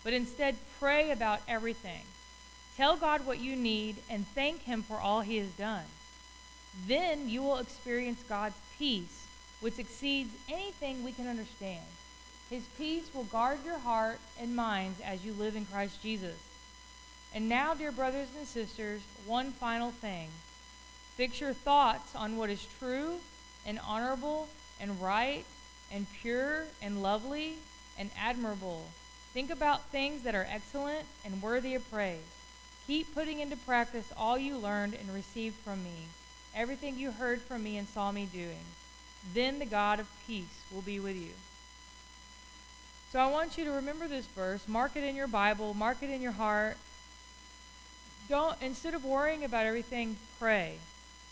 but 0.02 0.12
instead 0.12 0.56
pray 0.80 1.12
about 1.12 1.40
everything. 1.46 2.02
Tell 2.76 2.96
God 2.96 3.26
what 3.26 3.40
you 3.40 3.54
need 3.54 3.96
and 4.10 4.26
thank 4.28 4.62
Him 4.62 4.82
for 4.82 4.96
all 4.96 5.20
He 5.20 5.36
has 5.38 5.48
done. 5.50 5.84
Then 6.86 7.28
you 7.28 7.42
will 7.42 7.58
experience 7.58 8.22
God's 8.28 8.56
peace, 8.78 9.26
which 9.60 9.78
exceeds 9.78 10.34
anything 10.48 11.04
we 11.04 11.12
can 11.12 11.28
understand. 11.28 11.84
His 12.50 12.64
peace 12.76 13.08
will 13.14 13.24
guard 13.24 13.58
your 13.64 13.78
heart 13.78 14.18
and 14.40 14.56
minds 14.56 15.00
as 15.04 15.24
you 15.24 15.32
live 15.32 15.56
in 15.56 15.66
Christ 15.66 16.02
Jesus. 16.02 16.36
And 17.34 17.48
now, 17.48 17.74
dear 17.74 17.92
brothers 17.92 18.28
and 18.36 18.46
sisters, 18.46 19.00
one 19.26 19.52
final 19.52 19.90
thing. 19.90 20.28
Fix 21.16 21.40
your 21.40 21.52
thoughts 21.52 22.14
on 22.14 22.36
what 22.36 22.50
is 22.50 22.66
true 22.78 23.18
and 23.66 23.78
honorable 23.86 24.48
and 24.80 25.00
right 25.00 25.44
and 25.92 26.06
pure 26.20 26.64
and 26.82 27.02
lovely 27.02 27.54
and 27.98 28.10
admirable. 28.18 28.86
Think 29.32 29.50
about 29.50 29.84
things 29.86 30.22
that 30.22 30.34
are 30.34 30.46
excellent 30.50 31.06
and 31.24 31.40
worthy 31.40 31.74
of 31.74 31.88
praise. 31.90 32.33
Keep 32.86 33.14
putting 33.14 33.40
into 33.40 33.56
practice 33.56 34.12
all 34.16 34.36
you 34.36 34.58
learned 34.58 34.94
and 34.94 35.12
received 35.14 35.56
from 35.56 35.82
me, 35.82 36.08
everything 36.54 36.98
you 36.98 37.12
heard 37.12 37.40
from 37.40 37.62
me 37.62 37.78
and 37.78 37.88
saw 37.88 38.12
me 38.12 38.28
doing. 38.30 38.64
Then 39.32 39.58
the 39.58 39.66
God 39.66 40.00
of 40.00 40.08
peace 40.26 40.62
will 40.72 40.82
be 40.82 41.00
with 41.00 41.16
you. 41.16 41.32
So 43.10 43.20
I 43.20 43.30
want 43.30 43.56
you 43.56 43.64
to 43.64 43.70
remember 43.70 44.06
this 44.06 44.26
verse, 44.26 44.66
mark 44.68 44.96
it 44.96 45.04
in 45.04 45.14
your 45.14 45.28
Bible, 45.28 45.72
mark 45.72 45.98
it 46.02 46.10
in 46.10 46.20
your 46.20 46.32
heart. 46.32 46.76
Don't 48.28 48.60
instead 48.60 48.94
of 48.94 49.04
worrying 49.04 49.44
about 49.44 49.66
everything, 49.66 50.16
pray. 50.38 50.78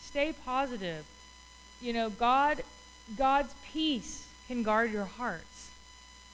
Stay 0.01 0.33
positive. 0.45 1.05
You 1.81 1.93
know, 1.93 2.09
God 2.09 2.63
God's 3.17 3.53
peace 3.71 4.27
can 4.47 4.63
guard 4.63 4.91
your 4.91 5.05
hearts. 5.05 5.69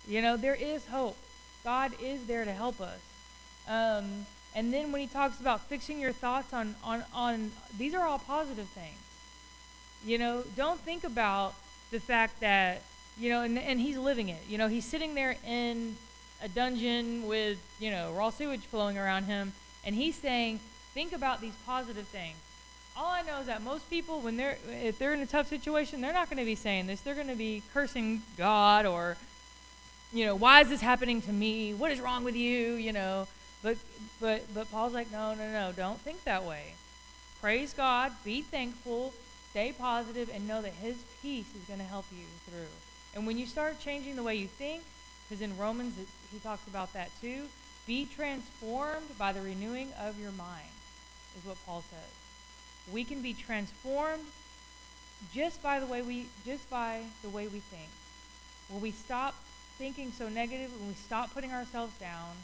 You 0.08 0.21
know, 0.21 0.38
there 0.38 0.55
is 0.55 0.86
hope. 0.88 1.17
God 1.63 1.91
is 2.01 2.25
there 2.25 2.45
to 2.45 2.53
help 2.53 2.79
us. 2.79 2.99
Um, 3.67 4.25
and 4.56 4.74
then 4.74 4.92
when 4.92 5.02
he 5.02 5.08
talks 5.08 5.40
about 5.40 5.62
fixing 5.62 6.00
your 6.00 6.12
thoughts 6.12 6.54
on, 6.54 6.76
on, 6.84 7.04
on 7.14 7.52
these 7.78 7.94
are 7.94 8.06
all 8.06 8.20
positive 8.20 8.68
things. 8.68 8.98
You 10.06 10.18
know, 10.18 10.44
don't 10.56 10.80
think 10.80 11.04
about 11.04 11.54
the 11.92 12.00
fact 12.00 12.40
that 12.40 12.82
you 13.20 13.30
know, 13.30 13.42
and, 13.42 13.60
and 13.60 13.80
he's 13.80 13.98
living 13.98 14.30
it. 14.30 14.42
You 14.48 14.58
know, 14.58 14.68
he's 14.68 14.86
sitting 14.86 15.14
there 15.14 15.36
in 15.46 15.98
a 16.42 16.48
dungeon 16.48 17.28
with, 17.28 17.60
you 17.80 17.92
know, 17.92 18.14
raw 18.14 18.30
sewage 18.30 18.62
flowing 18.62 18.98
around 18.98 19.26
him, 19.26 19.52
and 19.84 19.94
he's 19.94 20.16
saying, 20.16 20.60
think 20.94 21.12
about 21.12 21.42
these 21.42 21.54
positive 21.66 22.08
things. 22.08 22.38
All 22.96 23.12
I 23.12 23.22
know 23.22 23.40
is 23.42 23.48
that 23.48 23.62
most 23.62 23.90
people, 23.90 24.22
when 24.22 24.38
they're 24.38 24.58
if 24.70 24.98
they're 24.98 25.14
in 25.14 25.22
a 25.22 25.26
tough 25.26 25.48
situation, 25.48 26.02
they're 26.02 26.14
not 26.14 26.30
going 26.30 26.40
to 26.40 26.46
be 26.46 26.56
saying 26.56 26.88
this. 26.88 27.02
They're 27.02 27.16
going 27.16 27.28
to 27.28 27.36
be 27.36 27.62
cursing 27.74 28.22
God 28.38 28.86
or, 28.86 29.16
you 30.12 30.26
know, 30.26 30.36
why 30.36 30.62
is 30.62 30.70
this 30.70 30.82
happening 30.82 31.22
to 31.22 31.32
me? 31.32 31.74
What 31.74 31.92
is 31.92 32.02
wrong 32.02 32.24
with 32.24 32.36
you? 32.36 32.74
You 32.74 32.92
know, 32.92 33.28
but 33.62 33.78
but 34.19 34.43
but 34.54 34.72
Paul's 34.72 34.93
like, 34.93 35.12
no, 35.12 35.34
no, 35.34 35.52
no, 35.52 35.72
don't 35.76 36.00
think 36.00 36.24
that 36.24 36.43
way. 36.43 36.74
Praise 37.41 37.74
God, 37.74 38.12
be 38.24 38.41
thankful, 38.41 39.13
stay 39.52 39.74
positive, 39.78 40.30
and 40.34 40.48
know 40.48 40.62
that 40.62 40.74
His 40.74 40.98
peace 41.22 41.48
is 41.56 41.63
going 41.67 41.80
to 41.80 41.86
help 41.86 42.06
you 42.12 42.26
through. 42.45 42.67
And 43.15 43.26
when 43.26 43.38
you 43.38 43.45
start 43.45 43.80
changing 43.80 44.15
the 44.15 44.24
way 44.24 44.36
you 44.36 44.48
think, 44.48 44.84
because 45.28 45.41
in 45.41 45.58
Romans 45.58 45.98
it, 45.98 46.08
he 46.32 46.39
talks 46.39 46.67
about 46.67 46.93
that 46.93 47.10
too, 47.22 47.45
be 47.88 48.06
transformed 48.06 49.17
by 49.17 49.32
the 49.32 49.41
renewing 49.41 49.89
of 50.00 50.19
your 50.19 50.32
mind, 50.32 50.69
is 51.38 51.45
what 51.45 51.58
Paul 51.65 51.84
says. 51.89 52.93
We 52.93 53.04
can 53.04 53.22
be 53.22 53.34
transformed 53.34 54.26
just 55.34 55.62
by 55.62 55.80
the 55.80 55.86
way 55.86 56.02
we 56.02 56.28
just 56.45 56.69
by 56.69 57.02
the 57.24 57.30
way 57.30 57.48
we 57.48 57.60
think. 57.60 57.89
When 58.69 58.82
we 58.82 58.91
stop 58.91 59.36
thinking 59.78 60.12
so 60.12 60.30
negative, 60.30 60.72
when 60.80 60.89
we 60.89 60.93
stop 60.93 61.34
putting 61.34 61.52
ourselves 61.52 61.98
down, 62.00 62.36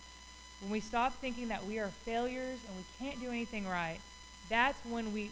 when 0.61 0.71
we 0.71 0.79
stop 0.79 1.13
thinking 1.15 1.49
that 1.49 1.65
we 1.65 1.79
are 1.79 1.87
failures 1.87 2.59
and 2.67 2.77
we 2.77 3.05
can't 3.05 3.19
do 3.19 3.29
anything 3.29 3.67
right, 3.67 3.99
that's 4.49 4.77
when 4.85 5.13
we 5.13 5.31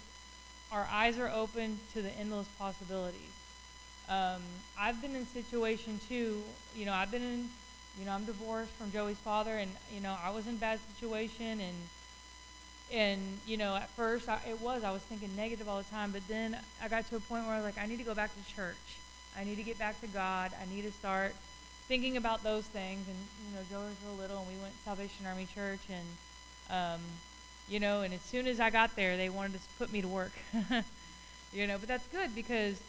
our 0.71 0.87
eyes 0.91 1.19
are 1.19 1.29
open 1.29 1.79
to 1.93 2.01
the 2.01 2.09
endless 2.17 2.47
possibilities. 2.57 3.19
Um, 4.09 4.41
I've 4.77 4.99
been 5.01 5.15
in 5.15 5.27
situation 5.27 5.99
too. 6.09 6.41
You 6.75 6.85
know, 6.85 6.93
I've 6.93 7.11
been 7.11 7.21
in. 7.21 7.49
You 7.99 8.05
know, 8.05 8.11
I'm 8.11 8.25
divorced 8.25 8.71
from 8.71 8.91
Joey's 8.91 9.17
father, 9.17 9.55
and 9.55 9.69
you 9.93 10.01
know, 10.01 10.15
I 10.23 10.31
was 10.31 10.47
in 10.47 10.55
a 10.55 10.57
bad 10.57 10.79
situation, 10.95 11.61
and 11.61 11.75
and 12.91 13.21
you 13.45 13.55
know, 13.55 13.75
at 13.75 13.89
first 13.89 14.27
I, 14.27 14.39
it 14.49 14.59
was 14.61 14.83
I 14.83 14.91
was 14.91 15.01
thinking 15.03 15.29
negative 15.35 15.69
all 15.69 15.77
the 15.77 15.89
time, 15.89 16.11
but 16.11 16.27
then 16.27 16.57
I 16.81 16.87
got 16.87 17.07
to 17.09 17.17
a 17.17 17.19
point 17.19 17.45
where 17.45 17.53
I 17.53 17.57
was 17.57 17.65
like, 17.65 17.77
I 17.77 17.85
need 17.85 17.99
to 17.99 18.03
go 18.03 18.15
back 18.15 18.31
to 18.33 18.55
church. 18.55 18.75
I 19.37 19.43
need 19.43 19.55
to 19.55 19.63
get 19.63 19.77
back 19.77 19.99
to 20.01 20.07
God. 20.07 20.51
I 20.59 20.73
need 20.73 20.83
to 20.83 20.91
start 20.91 21.35
thinking 21.93 22.17
about 22.17 22.41
those 22.41 22.65
things. 22.65 23.07
And 23.07 23.17
you 23.45 23.55
know, 23.55 23.61
Joey 23.69 23.85
was 23.85 24.19
little, 24.19 24.39
and 24.39 24.47
we 24.47 24.59
went 24.59 24.75
to 24.75 24.83
Salvation 24.83 25.27
Army 25.27 25.47
Church, 25.53 25.79
and 25.91 26.07
um, 26.75 27.01
you 27.69 27.79
know, 27.79 28.01
and 28.01 28.11
as 28.15 28.21
soon 28.21 28.47
as 28.47 28.59
I 28.59 28.71
got 28.71 28.95
there, 28.95 29.15
they 29.15 29.29
wanted 29.29 29.53
to 29.53 29.59
put 29.77 29.93
me 29.93 30.01
to 30.01 30.07
work. 30.07 30.31
you 31.53 31.67
know, 31.67 31.77
but 31.77 31.87
that's 31.87 32.07
good 32.07 32.33
because 32.33 32.81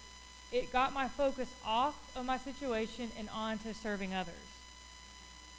it 0.52 0.72
got 0.72 0.94
my 0.94 1.06
focus 1.08 1.54
off 1.66 1.94
of 2.16 2.24
my 2.24 2.38
situation 2.38 3.10
and 3.18 3.28
on 3.28 3.58
to 3.58 3.74
serving 3.74 4.14
others. 4.14 4.46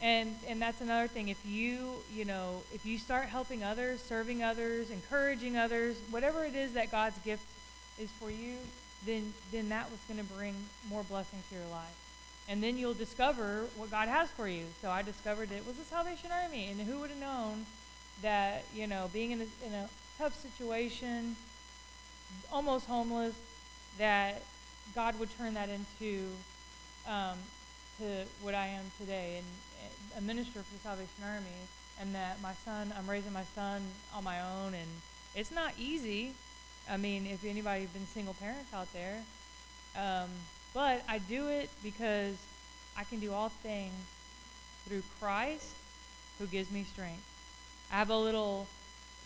And 0.01 0.33
and 0.47 0.59
that's 0.59 0.81
another 0.81 1.07
thing. 1.07 1.29
If 1.29 1.45
you, 1.45 1.97
you 2.11 2.25
know, 2.25 2.63
if 2.73 2.83
you 2.83 2.97
start 2.97 3.25
helping 3.25 3.63
others, 3.63 4.01
serving 4.01 4.41
others, 4.41 4.89
encouraging 4.89 5.55
others, 5.55 5.97
whatever 6.09 6.45
it 6.45 6.55
is 6.55 6.73
that 6.73 6.89
God's 6.89 7.19
gift 7.19 7.45
is 7.99 8.09
for 8.19 8.31
you, 8.31 8.55
then 9.05 9.35
then 9.51 9.69
that 9.69 9.91
was 9.91 9.99
going 10.07 10.19
to 10.19 10.33
bring 10.33 10.55
more 10.89 11.03
blessings 11.03 11.43
to 11.49 11.55
your 11.57 11.67
life. 11.69 12.04
And 12.47 12.61
then 12.61 12.77
you'll 12.77 12.93
discover 12.93 13.65
what 13.75 13.89
God 13.89 14.07
has 14.07 14.29
for 14.29 14.47
you. 14.47 14.65
So 14.81 14.89
I 14.89 15.01
discovered 15.01 15.51
it 15.51 15.65
was 15.65 15.77
the 15.77 15.83
Salvation 15.83 16.29
Army, 16.31 16.67
and 16.69 16.79
who 16.81 16.99
would 16.99 17.09
have 17.09 17.19
known 17.19 17.65
that 18.21 18.63
you 18.73 18.87
know 18.87 19.09
being 19.11 19.31
in 19.31 19.41
a, 19.41 19.65
in 19.65 19.73
a 19.73 19.89
tough 20.17 20.39
situation, 20.39 21.35
almost 22.51 22.85
homeless, 22.85 23.33
that 23.97 24.41
God 24.93 25.19
would 25.19 25.35
turn 25.37 25.55
that 25.55 25.69
into 25.69 26.27
um, 27.07 27.37
to 27.99 28.25
what 28.41 28.53
I 28.53 28.67
am 28.67 28.91
today, 28.99 29.37
and, 29.37 29.45
and 29.83 30.23
a 30.23 30.27
minister 30.27 30.59
for 30.61 30.73
the 30.73 30.81
Salvation 30.81 31.23
Army, 31.23 31.59
and 31.99 32.13
that 32.13 32.41
my 32.41 32.53
son, 32.63 32.93
I'm 32.97 33.09
raising 33.09 33.33
my 33.33 33.45
son 33.55 33.81
on 34.13 34.23
my 34.23 34.39
own, 34.41 34.73
and 34.73 34.89
it's 35.33 35.51
not 35.51 35.73
easy. 35.79 36.33
I 36.89 36.97
mean, 36.97 37.25
if 37.25 37.43
anybody's 37.43 37.89
been 37.89 38.05
single 38.07 38.35
parents 38.35 38.73
out 38.73 38.91
there, 38.93 39.23
um, 39.95 40.29
but 40.75 41.01
I 41.07 41.19
do 41.19 41.47
it 41.47 41.69
because 41.81 42.35
I 42.97 43.05
can 43.05 43.19
do 43.19 43.31
all 43.31 43.49
things 43.49 43.93
through 44.87 45.01
Christ 45.19 45.71
who 46.37 46.45
gives 46.45 46.69
me 46.69 46.83
strength. 46.83 47.23
I 47.91 47.95
have 47.95 48.09
a 48.09 48.17
little, 48.17 48.67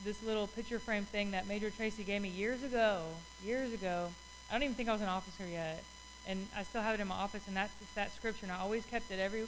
this 0.06 0.22
little 0.24 0.46
picture 0.46 0.78
frame 0.78 1.06
thing 1.06 1.32
that 1.32 1.48
Major 1.48 1.72
Tracy 1.72 2.04
gave 2.04 2.22
me 2.22 2.30
years 2.30 2.64
ago, 2.64 3.02
years 3.44 3.74
ago, 3.74 4.10
I 4.50 4.54
don't 4.54 4.64
even 4.64 4.76
think 4.76 4.90
I 4.90 4.94
was 4.94 5.02
an 5.02 5.10
officer 5.10 5.44
yet, 5.52 5.84
and 6.28 6.48
I 6.56 6.64
still 6.64 6.82
have 6.82 6.94
it 6.94 7.02
in 7.02 7.08
my 7.08 7.16
office, 7.16 7.48
and 7.48 7.58
that's 7.58 7.74
just 7.80 7.96
that 7.96 8.16
scripture, 8.16 8.46
and 8.46 8.52
I 8.52 8.60
always 8.60 8.86
kept 8.86 9.12
it 9.12 9.20
every 9.20 9.44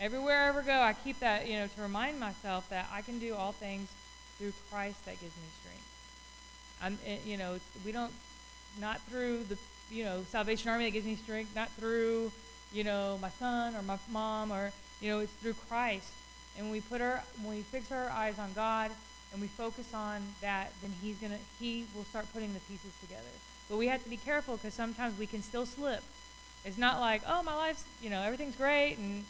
everywhere 0.00 0.44
I 0.44 0.48
ever 0.48 0.62
go. 0.62 0.72
I 0.72 0.92
keep 0.92 1.20
that, 1.20 1.48
you 1.48 1.56
know, 1.56 1.66
to 1.68 1.82
remind 1.82 2.18
myself 2.18 2.68
that 2.70 2.88
I 2.92 3.02
can 3.02 3.18
do 3.18 3.34
all 3.34 3.52
things 3.52 3.88
through 4.38 4.52
Christ 4.70 5.04
that 5.04 5.20
gives 5.20 5.36
me 5.36 5.48
strength. 5.60 5.84
I'm, 6.82 6.98
you 7.24 7.36
know, 7.36 7.58
we 7.84 7.92
don't 7.92 8.12
not 8.80 9.00
through 9.02 9.44
the, 9.44 9.56
you 9.90 10.04
know, 10.04 10.24
Salvation 10.30 10.70
Army 10.70 10.84
that 10.84 10.90
gives 10.90 11.06
me 11.06 11.16
strength, 11.16 11.54
not 11.54 11.70
through, 11.72 12.32
you 12.72 12.84
know, 12.84 13.18
my 13.20 13.30
son 13.38 13.74
or 13.76 13.82
my 13.82 13.98
mom 14.10 14.52
or, 14.52 14.72
you 15.00 15.10
know, 15.10 15.20
it's 15.20 15.32
through 15.34 15.54
Christ. 15.68 16.10
And 16.56 16.66
when 16.66 16.72
we 16.72 16.80
put 16.80 17.00
our, 17.00 17.22
when 17.42 17.56
we 17.56 17.62
fix 17.62 17.90
our 17.92 18.08
eyes 18.10 18.38
on 18.38 18.52
God 18.54 18.90
and 19.32 19.40
we 19.40 19.48
focus 19.48 19.92
on 19.94 20.22
that, 20.40 20.72
then 20.82 20.92
He's 21.02 21.16
gonna, 21.16 21.38
He 21.60 21.84
will 21.94 22.04
start 22.04 22.26
putting 22.32 22.52
the 22.54 22.60
pieces 22.60 22.92
together. 23.00 23.22
But 23.68 23.78
we 23.78 23.88
have 23.88 24.02
to 24.04 24.10
be 24.10 24.16
careful 24.16 24.56
because 24.56 24.74
sometimes 24.74 25.18
we 25.18 25.26
can 25.26 25.42
still 25.42 25.66
slip. 25.66 26.02
It's 26.64 26.78
not 26.78 27.00
like, 27.00 27.22
oh, 27.26 27.42
my 27.42 27.54
life's, 27.54 27.84
you 28.02 28.10
know, 28.10 28.22
everything's 28.22 28.56
great. 28.56 28.96
And, 28.98 29.24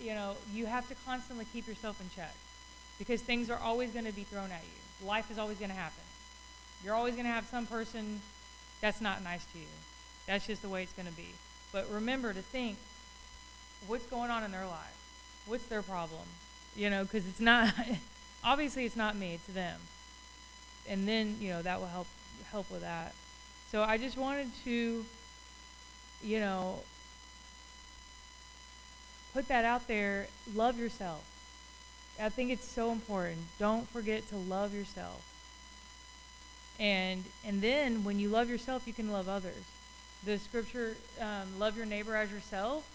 you 0.00 0.14
know, 0.14 0.36
you 0.52 0.66
have 0.66 0.88
to 0.88 0.94
constantly 1.06 1.46
keep 1.52 1.66
yourself 1.66 2.00
in 2.00 2.08
check 2.14 2.34
because 2.98 3.22
things 3.22 3.50
are 3.50 3.58
always 3.58 3.90
going 3.90 4.04
to 4.04 4.12
be 4.12 4.24
thrown 4.24 4.50
at 4.50 4.62
you. 4.62 5.06
Life 5.06 5.30
is 5.30 5.38
always 5.38 5.58
going 5.58 5.70
to 5.70 5.76
happen. 5.76 6.02
You're 6.84 6.94
always 6.94 7.14
going 7.14 7.26
to 7.26 7.32
have 7.32 7.46
some 7.46 7.66
person 7.66 8.20
that's 8.86 9.00
not 9.00 9.24
nice 9.24 9.44
to 9.46 9.58
you. 9.58 9.66
That's 10.28 10.46
just 10.46 10.62
the 10.62 10.68
way 10.68 10.84
it's 10.84 10.92
going 10.92 11.08
to 11.08 11.14
be. 11.14 11.30
But 11.72 11.90
remember 11.90 12.32
to 12.32 12.40
think 12.40 12.76
what's 13.88 14.06
going 14.06 14.30
on 14.30 14.44
in 14.44 14.52
their 14.52 14.64
life? 14.64 14.96
What's 15.46 15.66
their 15.66 15.82
problem? 15.82 16.22
You 16.76 16.90
know, 16.90 17.02
because 17.02 17.26
it's 17.26 17.40
not, 17.40 17.74
obviously, 18.44 18.84
it's 18.84 18.94
not 18.94 19.16
me, 19.16 19.34
it's 19.34 19.46
them. 19.48 19.80
And 20.88 21.08
then, 21.08 21.36
you 21.40 21.50
know, 21.50 21.62
that 21.62 21.80
will 21.80 21.88
help 21.88 22.06
help 22.52 22.70
with 22.70 22.82
that. 22.82 23.12
So 23.72 23.82
I 23.82 23.98
just 23.98 24.16
wanted 24.16 24.50
to, 24.64 25.04
you 26.22 26.38
know, 26.38 26.78
put 29.34 29.48
that 29.48 29.64
out 29.64 29.88
there. 29.88 30.28
Love 30.54 30.78
yourself. 30.78 31.24
I 32.22 32.28
think 32.28 32.52
it's 32.52 32.68
so 32.68 32.92
important. 32.92 33.38
Don't 33.58 33.88
forget 33.88 34.28
to 34.28 34.36
love 34.36 34.72
yourself. 34.72 35.24
And 36.78 37.24
and 37.44 37.62
then 37.62 38.04
when 38.04 38.18
you 38.18 38.28
love 38.28 38.50
yourself, 38.50 38.86
you 38.86 38.92
can 38.92 39.10
love 39.10 39.28
others. 39.28 39.62
The 40.24 40.38
scripture, 40.38 40.96
um, 41.20 41.58
love 41.58 41.76
your 41.76 41.86
neighbor 41.86 42.16
as 42.16 42.30
yourself. 42.30 42.90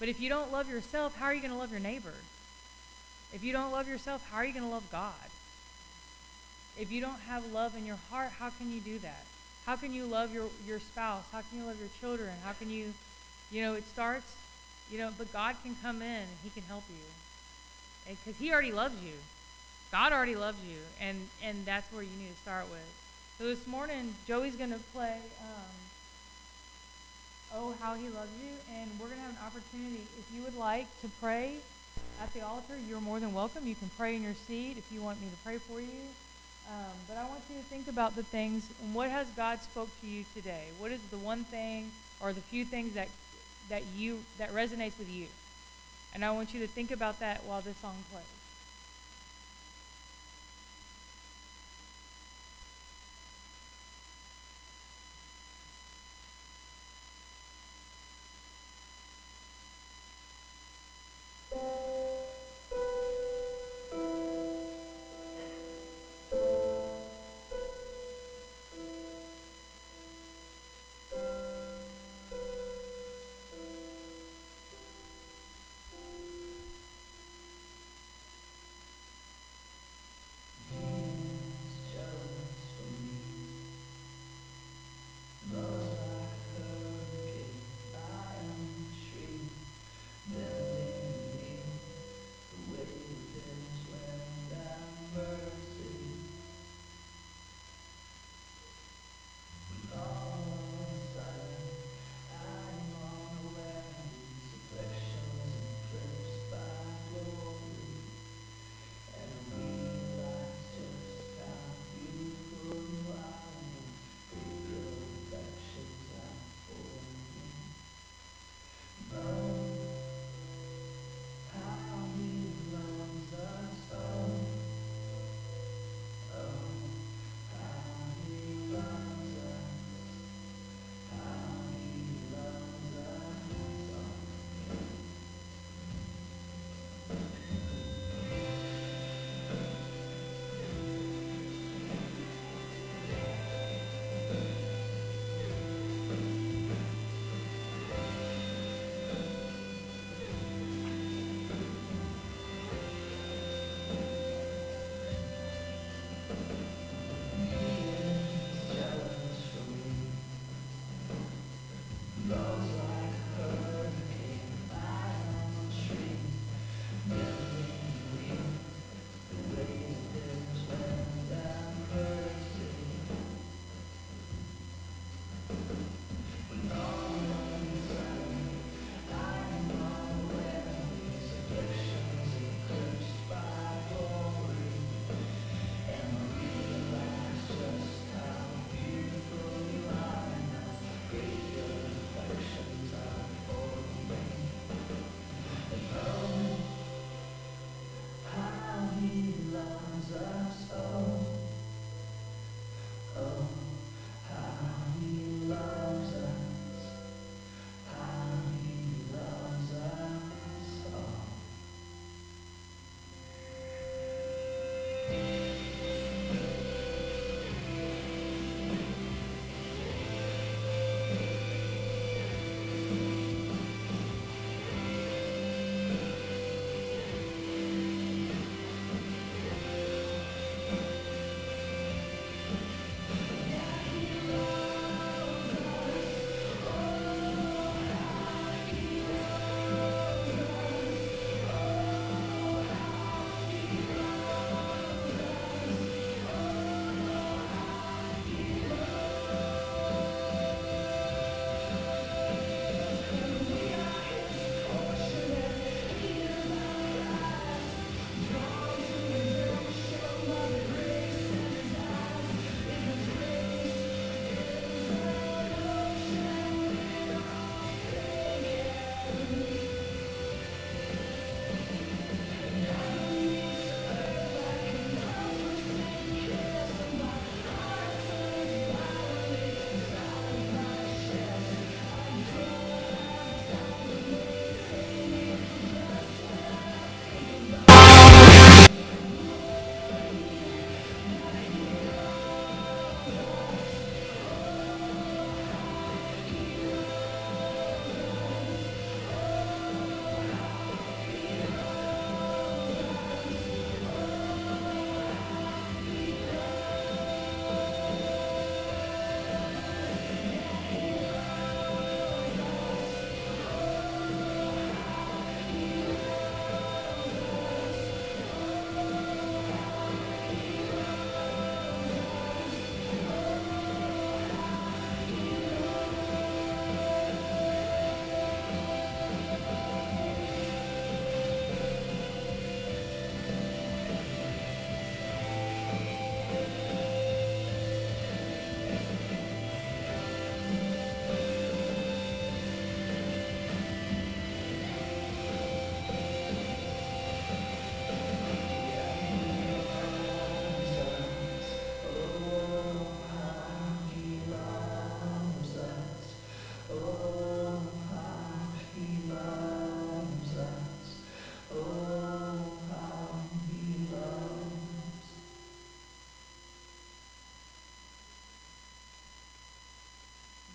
But 0.00 0.08
if 0.08 0.20
you 0.20 0.28
don't 0.28 0.50
love 0.50 0.68
yourself, 0.68 1.16
how 1.16 1.26
are 1.26 1.34
you 1.34 1.40
going 1.40 1.52
to 1.52 1.58
love 1.58 1.70
your 1.70 1.80
neighbor? 1.80 2.14
If 3.32 3.44
you 3.44 3.52
don't 3.52 3.70
love 3.70 3.88
yourself, 3.88 4.28
how 4.30 4.38
are 4.38 4.44
you 4.44 4.52
going 4.52 4.64
to 4.64 4.70
love 4.70 4.88
God? 4.90 5.12
If 6.78 6.90
you 6.90 7.00
don't 7.00 7.20
have 7.28 7.52
love 7.52 7.76
in 7.76 7.86
your 7.86 7.98
heart, 8.10 8.30
how 8.38 8.50
can 8.50 8.72
you 8.72 8.80
do 8.80 8.98
that? 9.00 9.24
How 9.66 9.76
can 9.76 9.94
you 9.94 10.06
love 10.06 10.34
your, 10.34 10.48
your 10.66 10.80
spouse? 10.80 11.24
How 11.32 11.40
can 11.40 11.58
you 11.60 11.64
love 11.64 11.78
your 11.78 11.88
children? 12.00 12.30
How 12.44 12.52
can 12.52 12.70
you, 12.70 12.92
you 13.50 13.62
know, 13.62 13.74
it 13.74 13.84
starts, 13.88 14.34
you 14.90 14.98
know, 14.98 15.10
but 15.16 15.32
God 15.32 15.56
can 15.62 15.76
come 15.82 16.02
in 16.02 16.22
and 16.22 16.36
He 16.42 16.50
can 16.50 16.64
help 16.64 16.84
you. 16.88 18.14
Because 18.24 18.38
He 18.38 18.52
already 18.52 18.72
loves 18.72 19.02
you. 19.02 19.14
God 19.90 20.12
already 20.12 20.36
loves 20.36 20.58
you. 20.68 20.78
And, 21.00 21.28
and 21.42 21.64
that's 21.64 21.90
where 21.92 22.02
you 22.02 22.16
need 22.18 22.34
to 22.34 22.40
start 22.42 22.68
with. 22.70 23.03
So 23.38 23.46
this 23.46 23.66
morning, 23.66 24.14
Joey's 24.28 24.54
going 24.54 24.70
to 24.70 24.78
play 24.94 25.18
um, 25.42 25.74
Oh, 27.56 27.74
How 27.80 27.94
He 27.94 28.08
Loves 28.08 28.30
You. 28.40 28.54
And 28.78 28.88
we're 29.00 29.06
going 29.06 29.18
to 29.18 29.24
have 29.24 29.32
an 29.32 29.44
opportunity. 29.44 30.02
If 30.18 30.26
you 30.32 30.42
would 30.44 30.56
like 30.56 30.86
to 31.02 31.08
pray 31.20 31.56
at 32.22 32.32
the 32.32 32.42
altar, 32.42 32.74
you're 32.88 33.00
more 33.00 33.18
than 33.18 33.34
welcome. 33.34 33.66
You 33.66 33.74
can 33.74 33.90
pray 33.98 34.14
in 34.14 34.22
your 34.22 34.34
seat 34.46 34.76
if 34.78 34.86
you 34.92 35.02
want 35.02 35.20
me 35.20 35.26
to 35.28 35.36
pray 35.44 35.58
for 35.58 35.80
you. 35.80 36.02
Um, 36.70 36.94
but 37.08 37.16
I 37.16 37.26
want 37.28 37.40
you 37.50 37.56
to 37.56 37.64
think 37.64 37.88
about 37.88 38.14
the 38.14 38.22
things 38.22 38.70
and 38.82 38.94
what 38.94 39.10
has 39.10 39.26
God 39.30 39.60
spoke 39.60 39.88
to 40.00 40.06
you 40.06 40.24
today. 40.34 40.66
What 40.78 40.92
is 40.92 41.00
the 41.10 41.18
one 41.18 41.42
thing 41.42 41.90
or 42.20 42.32
the 42.32 42.40
few 42.40 42.64
things 42.64 42.94
that 42.94 43.08
that 43.68 43.82
you 43.96 44.20
that 44.38 44.52
resonates 44.52 44.96
with 44.98 45.10
you? 45.10 45.26
And 46.14 46.24
I 46.24 46.30
want 46.30 46.54
you 46.54 46.60
to 46.60 46.68
think 46.68 46.92
about 46.92 47.18
that 47.18 47.42
while 47.44 47.60
this 47.60 47.76
song 47.78 47.96
plays. 48.12 48.24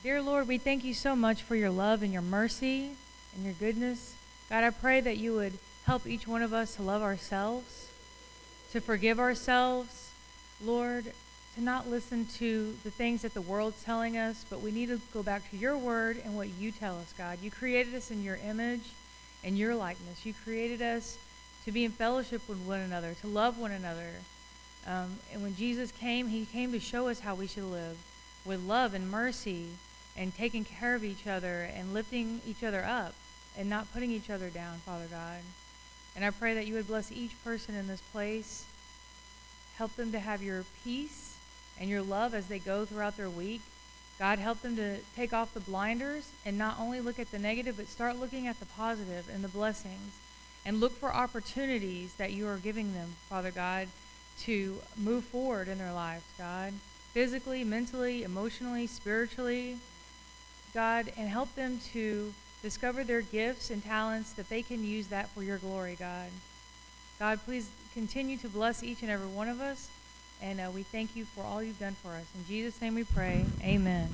Dear 0.02 0.22
Lord, 0.22 0.47
we 0.47 0.58
thank 0.58 0.86
you 0.86 0.93
so 0.93 1.14
much 1.14 1.43
for 1.43 1.58
your 1.58 1.70
love 1.70 2.04
and 2.04 2.14
your 2.14 2.22
mercy 2.22 2.91
and 3.36 3.43
your 3.43 3.54
goodness. 3.56 4.16
God, 4.50 4.64
I 4.64 4.70
pray 4.70 5.02
that 5.02 5.18
you 5.18 5.34
would 5.34 5.52
help 5.84 6.08
each 6.08 6.26
one 6.26 6.41
of 6.41 6.54
us 6.54 6.76
to 6.76 6.84
love 6.84 7.02
ourselves, 7.02 7.89
to 8.72 8.80
forgive 8.80 9.20
ourselves, 9.20 10.10
Lord, 10.64 11.12
to 11.56 11.62
not 11.62 11.89
listen 11.89 12.28
to 12.38 12.74
the 12.86 12.91
things 12.91 13.24
that 13.24 13.34
the 13.34 13.41
world's 13.41 13.84
telling 13.84 14.18
us, 14.18 14.45
but 14.50 14.62
we 14.62 14.72
need 14.72 14.88
to 14.88 15.02
go 15.14 15.22
back 15.22 15.50
to 15.52 15.58
your 15.58 15.78
word 15.78 16.22
and 16.24 16.34
what 16.34 16.47
you 16.47 16.72
tell 16.72 16.97
us, 16.97 17.14
God. 17.18 17.39
You 17.41 17.52
created 17.52 17.93
us 17.93 18.10
in 18.10 18.24
your 18.24 18.39
image 18.47 18.91
and 19.43 19.58
your 19.58 19.76
likeness. 19.76 20.26
You 20.26 20.34
created 20.45 20.82
us 20.82 21.18
to 21.66 21.74
be 21.74 21.84
in 21.84 21.91
fellowship 21.91 22.47
with 22.47 22.60
one 22.60 22.80
another, 22.80 23.16
to 23.20 23.28
love 23.28 23.60
one 23.60 23.72
another. 23.72 24.12
Um, 24.88 25.18
and 25.34 25.43
when 25.43 25.58
Jesus 25.58 25.91
came, 25.91 26.30
he 26.30 26.45
came 26.45 26.72
to 26.72 26.80
show 26.80 27.10
us 27.10 27.20
how 27.20 27.36
we 27.36 27.47
should 27.47 27.66
live 27.66 27.97
with 28.45 28.64
love 28.64 28.93
and 28.93 29.12
mercy 29.12 29.68
and 30.18 30.36
taking 30.36 30.66
care 30.66 30.95
of 30.95 31.03
each 31.03 31.28
other 31.28 31.70
and 31.74 31.93
lifting 31.93 32.41
each 32.47 32.64
other 32.64 32.84
up 32.84 33.14
and 33.57 33.70
not 33.70 33.91
putting 33.93 34.12
each 34.12 34.30
other 34.30 34.49
down, 34.49 34.78
Father 34.80 35.07
God. 35.10 35.41
And 36.16 36.26
I 36.26 36.32
pray 36.32 36.53
that 36.53 36.68
you 36.68 36.74
would 36.74 36.88
bless 36.88 37.12
each 37.12 37.41
person 37.43 37.76
in 37.76 37.88
this 37.88 38.01
place. 38.01 38.66
Help 39.78 39.95
them 39.95 40.12
to 40.12 40.20
have 40.20 40.41
your 40.41 40.66
peace 40.84 41.36
and 41.80 41.89
your 41.89 42.01
love 42.01 42.34
as 42.34 42.47
they 42.47 42.60
go 42.60 42.86
throughout 42.86 43.18
their 43.18 43.30
week. 43.30 43.62
God, 44.18 44.39
help 44.39 44.62
them 44.62 44.76
to 44.76 44.97
take 45.16 45.32
off 45.32 45.53
the 45.53 45.62
blinders 45.62 46.30
and 46.45 46.57
not 46.57 46.78
only 46.78 46.99
look 46.99 47.20
at 47.20 47.32
the 47.32 47.39
negative, 47.39 47.78
but 47.78 47.88
start 47.88 48.20
looking 48.20 48.47
at 48.47 48.60
the 48.60 48.66
positive 48.66 49.30
and 49.34 49.43
the 49.43 49.47
blessings 49.47 50.12
and 50.66 50.82
look 50.82 50.91
for 50.91 51.14
opportunities 51.14 52.14
that 52.16 52.34
you 52.34 52.45
are 52.47 52.57
giving 52.57 52.93
them, 52.93 53.16
Father 53.30 53.51
God, 53.51 53.88
to 54.41 54.82
move 54.97 55.24
forward 55.24 55.70
in 55.70 55.78
their 55.78 55.93
lives, 55.93 56.24
God, 56.38 56.74
physically, 57.14 57.64
mentally, 57.64 58.24
emotionally, 58.24 58.88
spiritually, 58.88 59.78
God, 60.74 61.11
and 61.17 61.30
help 61.30 61.53
them 61.55 61.80
to 61.93 62.34
discover 62.61 63.03
their 63.03 63.22
gifts 63.22 63.70
and 63.70 63.84
talents 63.84 64.34
that 64.34 64.49
they 64.49 64.61
can 64.61 64.84
use 64.84 65.07
that 65.07 65.30
for 65.30 65.43
your 65.43 65.57
glory, 65.57 65.95
God. 65.97 66.30
God, 67.20 67.39
please 67.45 67.70
continue 67.93 68.38
to 68.38 68.49
bless 68.49 68.84
each 68.84 69.01
and 69.01 69.11
every 69.11 69.28
one 69.28 69.47
of 69.49 69.61
us. 69.61 69.89
And 70.41 70.59
uh, 70.59 70.72
we 70.74 70.84
thank 70.84 71.15
you 71.15 71.26
for 71.26 71.43
all 71.43 71.61
you've 71.61 71.80
done 71.80 71.95
for 72.01 72.09
us. 72.09 72.26
In 72.36 72.45
Jesus' 72.47 72.82
name 72.82 72.95
we 72.95 73.03
pray. 73.03 73.45
Amen. 73.61 74.09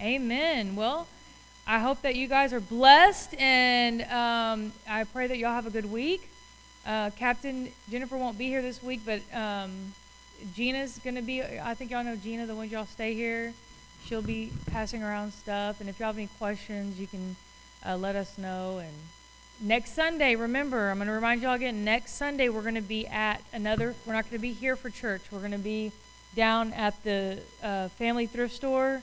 Amen. 0.00 0.76
Well, 0.76 1.06
I 1.66 1.78
hope 1.78 2.02
that 2.02 2.16
you 2.16 2.26
guys 2.26 2.52
are 2.52 2.60
blessed, 2.60 3.34
and 3.38 4.02
um, 4.02 4.72
I 4.88 5.04
pray 5.04 5.26
that 5.26 5.38
y'all 5.38 5.54
have 5.54 5.66
a 5.66 5.70
good 5.70 5.90
week. 5.90 6.28
Uh, 6.86 7.10
Captain 7.16 7.70
Jennifer 7.90 8.16
won't 8.16 8.36
be 8.36 8.46
here 8.46 8.62
this 8.62 8.82
week, 8.82 9.00
but 9.04 9.20
um, 9.34 9.70
Gina's 10.54 10.98
going 10.98 11.16
to 11.16 11.22
be, 11.22 11.42
I 11.42 11.74
think 11.74 11.90
y'all 11.90 12.02
know 12.02 12.16
Gina, 12.16 12.46
the 12.46 12.54
ones 12.54 12.72
y'all 12.72 12.86
stay 12.86 13.14
here. 13.14 13.52
She'll 14.04 14.22
be 14.22 14.52
passing 14.66 15.02
around 15.02 15.32
stuff, 15.32 15.80
and 15.80 15.88
if 15.88 15.98
y'all 15.98 16.08
have 16.08 16.18
any 16.18 16.28
questions, 16.38 16.98
you 16.98 17.06
can 17.06 17.36
uh, 17.86 17.96
let 17.96 18.16
us 18.16 18.38
know. 18.38 18.78
And 18.78 18.92
next 19.60 19.94
Sunday, 19.94 20.34
remember, 20.34 20.90
I'm 20.90 20.96
going 20.96 21.06
to 21.06 21.12
remind 21.12 21.42
y'all 21.42 21.54
again. 21.54 21.84
Next 21.84 22.14
Sunday, 22.14 22.48
we're 22.48 22.62
going 22.62 22.74
to 22.74 22.80
be 22.80 23.06
at 23.06 23.42
another. 23.52 23.94
We're 24.06 24.14
not 24.14 24.24
going 24.24 24.38
to 24.38 24.42
be 24.42 24.52
here 24.52 24.76
for 24.76 24.90
church. 24.90 25.22
We're 25.30 25.38
going 25.38 25.52
to 25.52 25.58
be 25.58 25.92
down 26.34 26.72
at 26.72 27.02
the 27.04 27.40
uh, 27.62 27.88
family 27.88 28.26
thrift 28.26 28.54
store, 28.54 29.02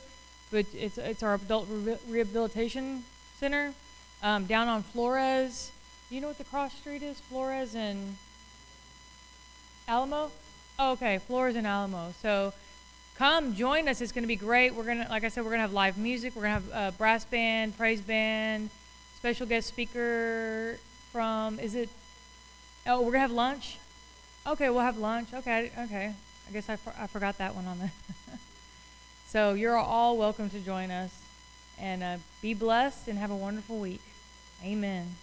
but 0.52 0.66
it's 0.74 0.98
it's 0.98 1.24
our 1.24 1.36
adult 1.36 1.68
re- 1.70 1.98
rehabilitation 2.08 3.04
center 3.39 3.74
um, 4.24 4.45
down 4.45 4.68
on 4.68 4.84
Flores. 4.84 5.72
You 6.10 6.22
know 6.22 6.28
what 6.28 6.38
the 6.38 6.45
cross 6.45 6.74
street 6.74 7.04
is? 7.04 7.20
Flores 7.20 7.76
and 7.76 8.16
Alamo. 9.88 10.32
Oh, 10.80 10.91
okay, 10.93 11.18
Flores 11.18 11.56
and 11.56 11.68
Alamo. 11.68 12.14
So 12.22 12.54
come 13.18 13.55
join 13.55 13.88
us. 13.88 13.99
It's 13.99 14.11
going 14.11 14.24
to 14.24 14.28
be 14.28 14.36
great. 14.36 14.76
We're 14.76 14.84
going 14.84 15.03
to, 15.03 15.09
like 15.09 15.24
I 15.24 15.30
said, 15.30 15.43
we're 15.43 15.49
going 15.49 15.59
to 15.59 15.63
have 15.63 15.74
live 15.74 15.97
music. 15.97 16.36
We're 16.36 16.43
going 16.43 16.61
to 16.61 16.74
have 16.76 16.93
a 16.93 16.97
brass 16.97 17.26
band, 17.26 17.78
praise 17.78 18.01
band, 18.01 18.70
special 19.18 19.47
guest 19.47 19.68
speaker 19.68 20.78
from, 21.11 21.59
is 21.59 21.76
it, 21.76 21.89
oh, 22.86 22.99
we're 22.99 23.11
going 23.11 23.13
to 23.13 23.20
have 23.20 23.32
lunch? 23.32 23.78
Okay, 24.45 24.70
we'll 24.70 24.80
have 24.80 24.97
lunch. 24.97 25.30
Okay, 25.34 25.72
okay. 25.80 26.13
I 26.47 26.51
guess 26.53 26.70
I, 26.70 26.76
for, 26.76 26.93
I 26.97 27.07
forgot 27.07 27.38
that 27.39 27.55
one 27.55 27.65
on 27.65 27.80
there. 27.80 27.91
so 29.28 29.53
you're 29.53 29.76
all 29.76 30.18
welcome 30.18 30.49
to 30.51 30.59
join 30.59 30.91
us. 30.91 31.11
And 31.80 32.01
uh, 32.01 32.18
be 32.41 32.53
blessed 32.53 33.07
and 33.07 33.20
have 33.20 33.30
a 33.30 33.36
wonderful 33.36 33.80
week. 33.80 34.01
Amen. 34.63 35.15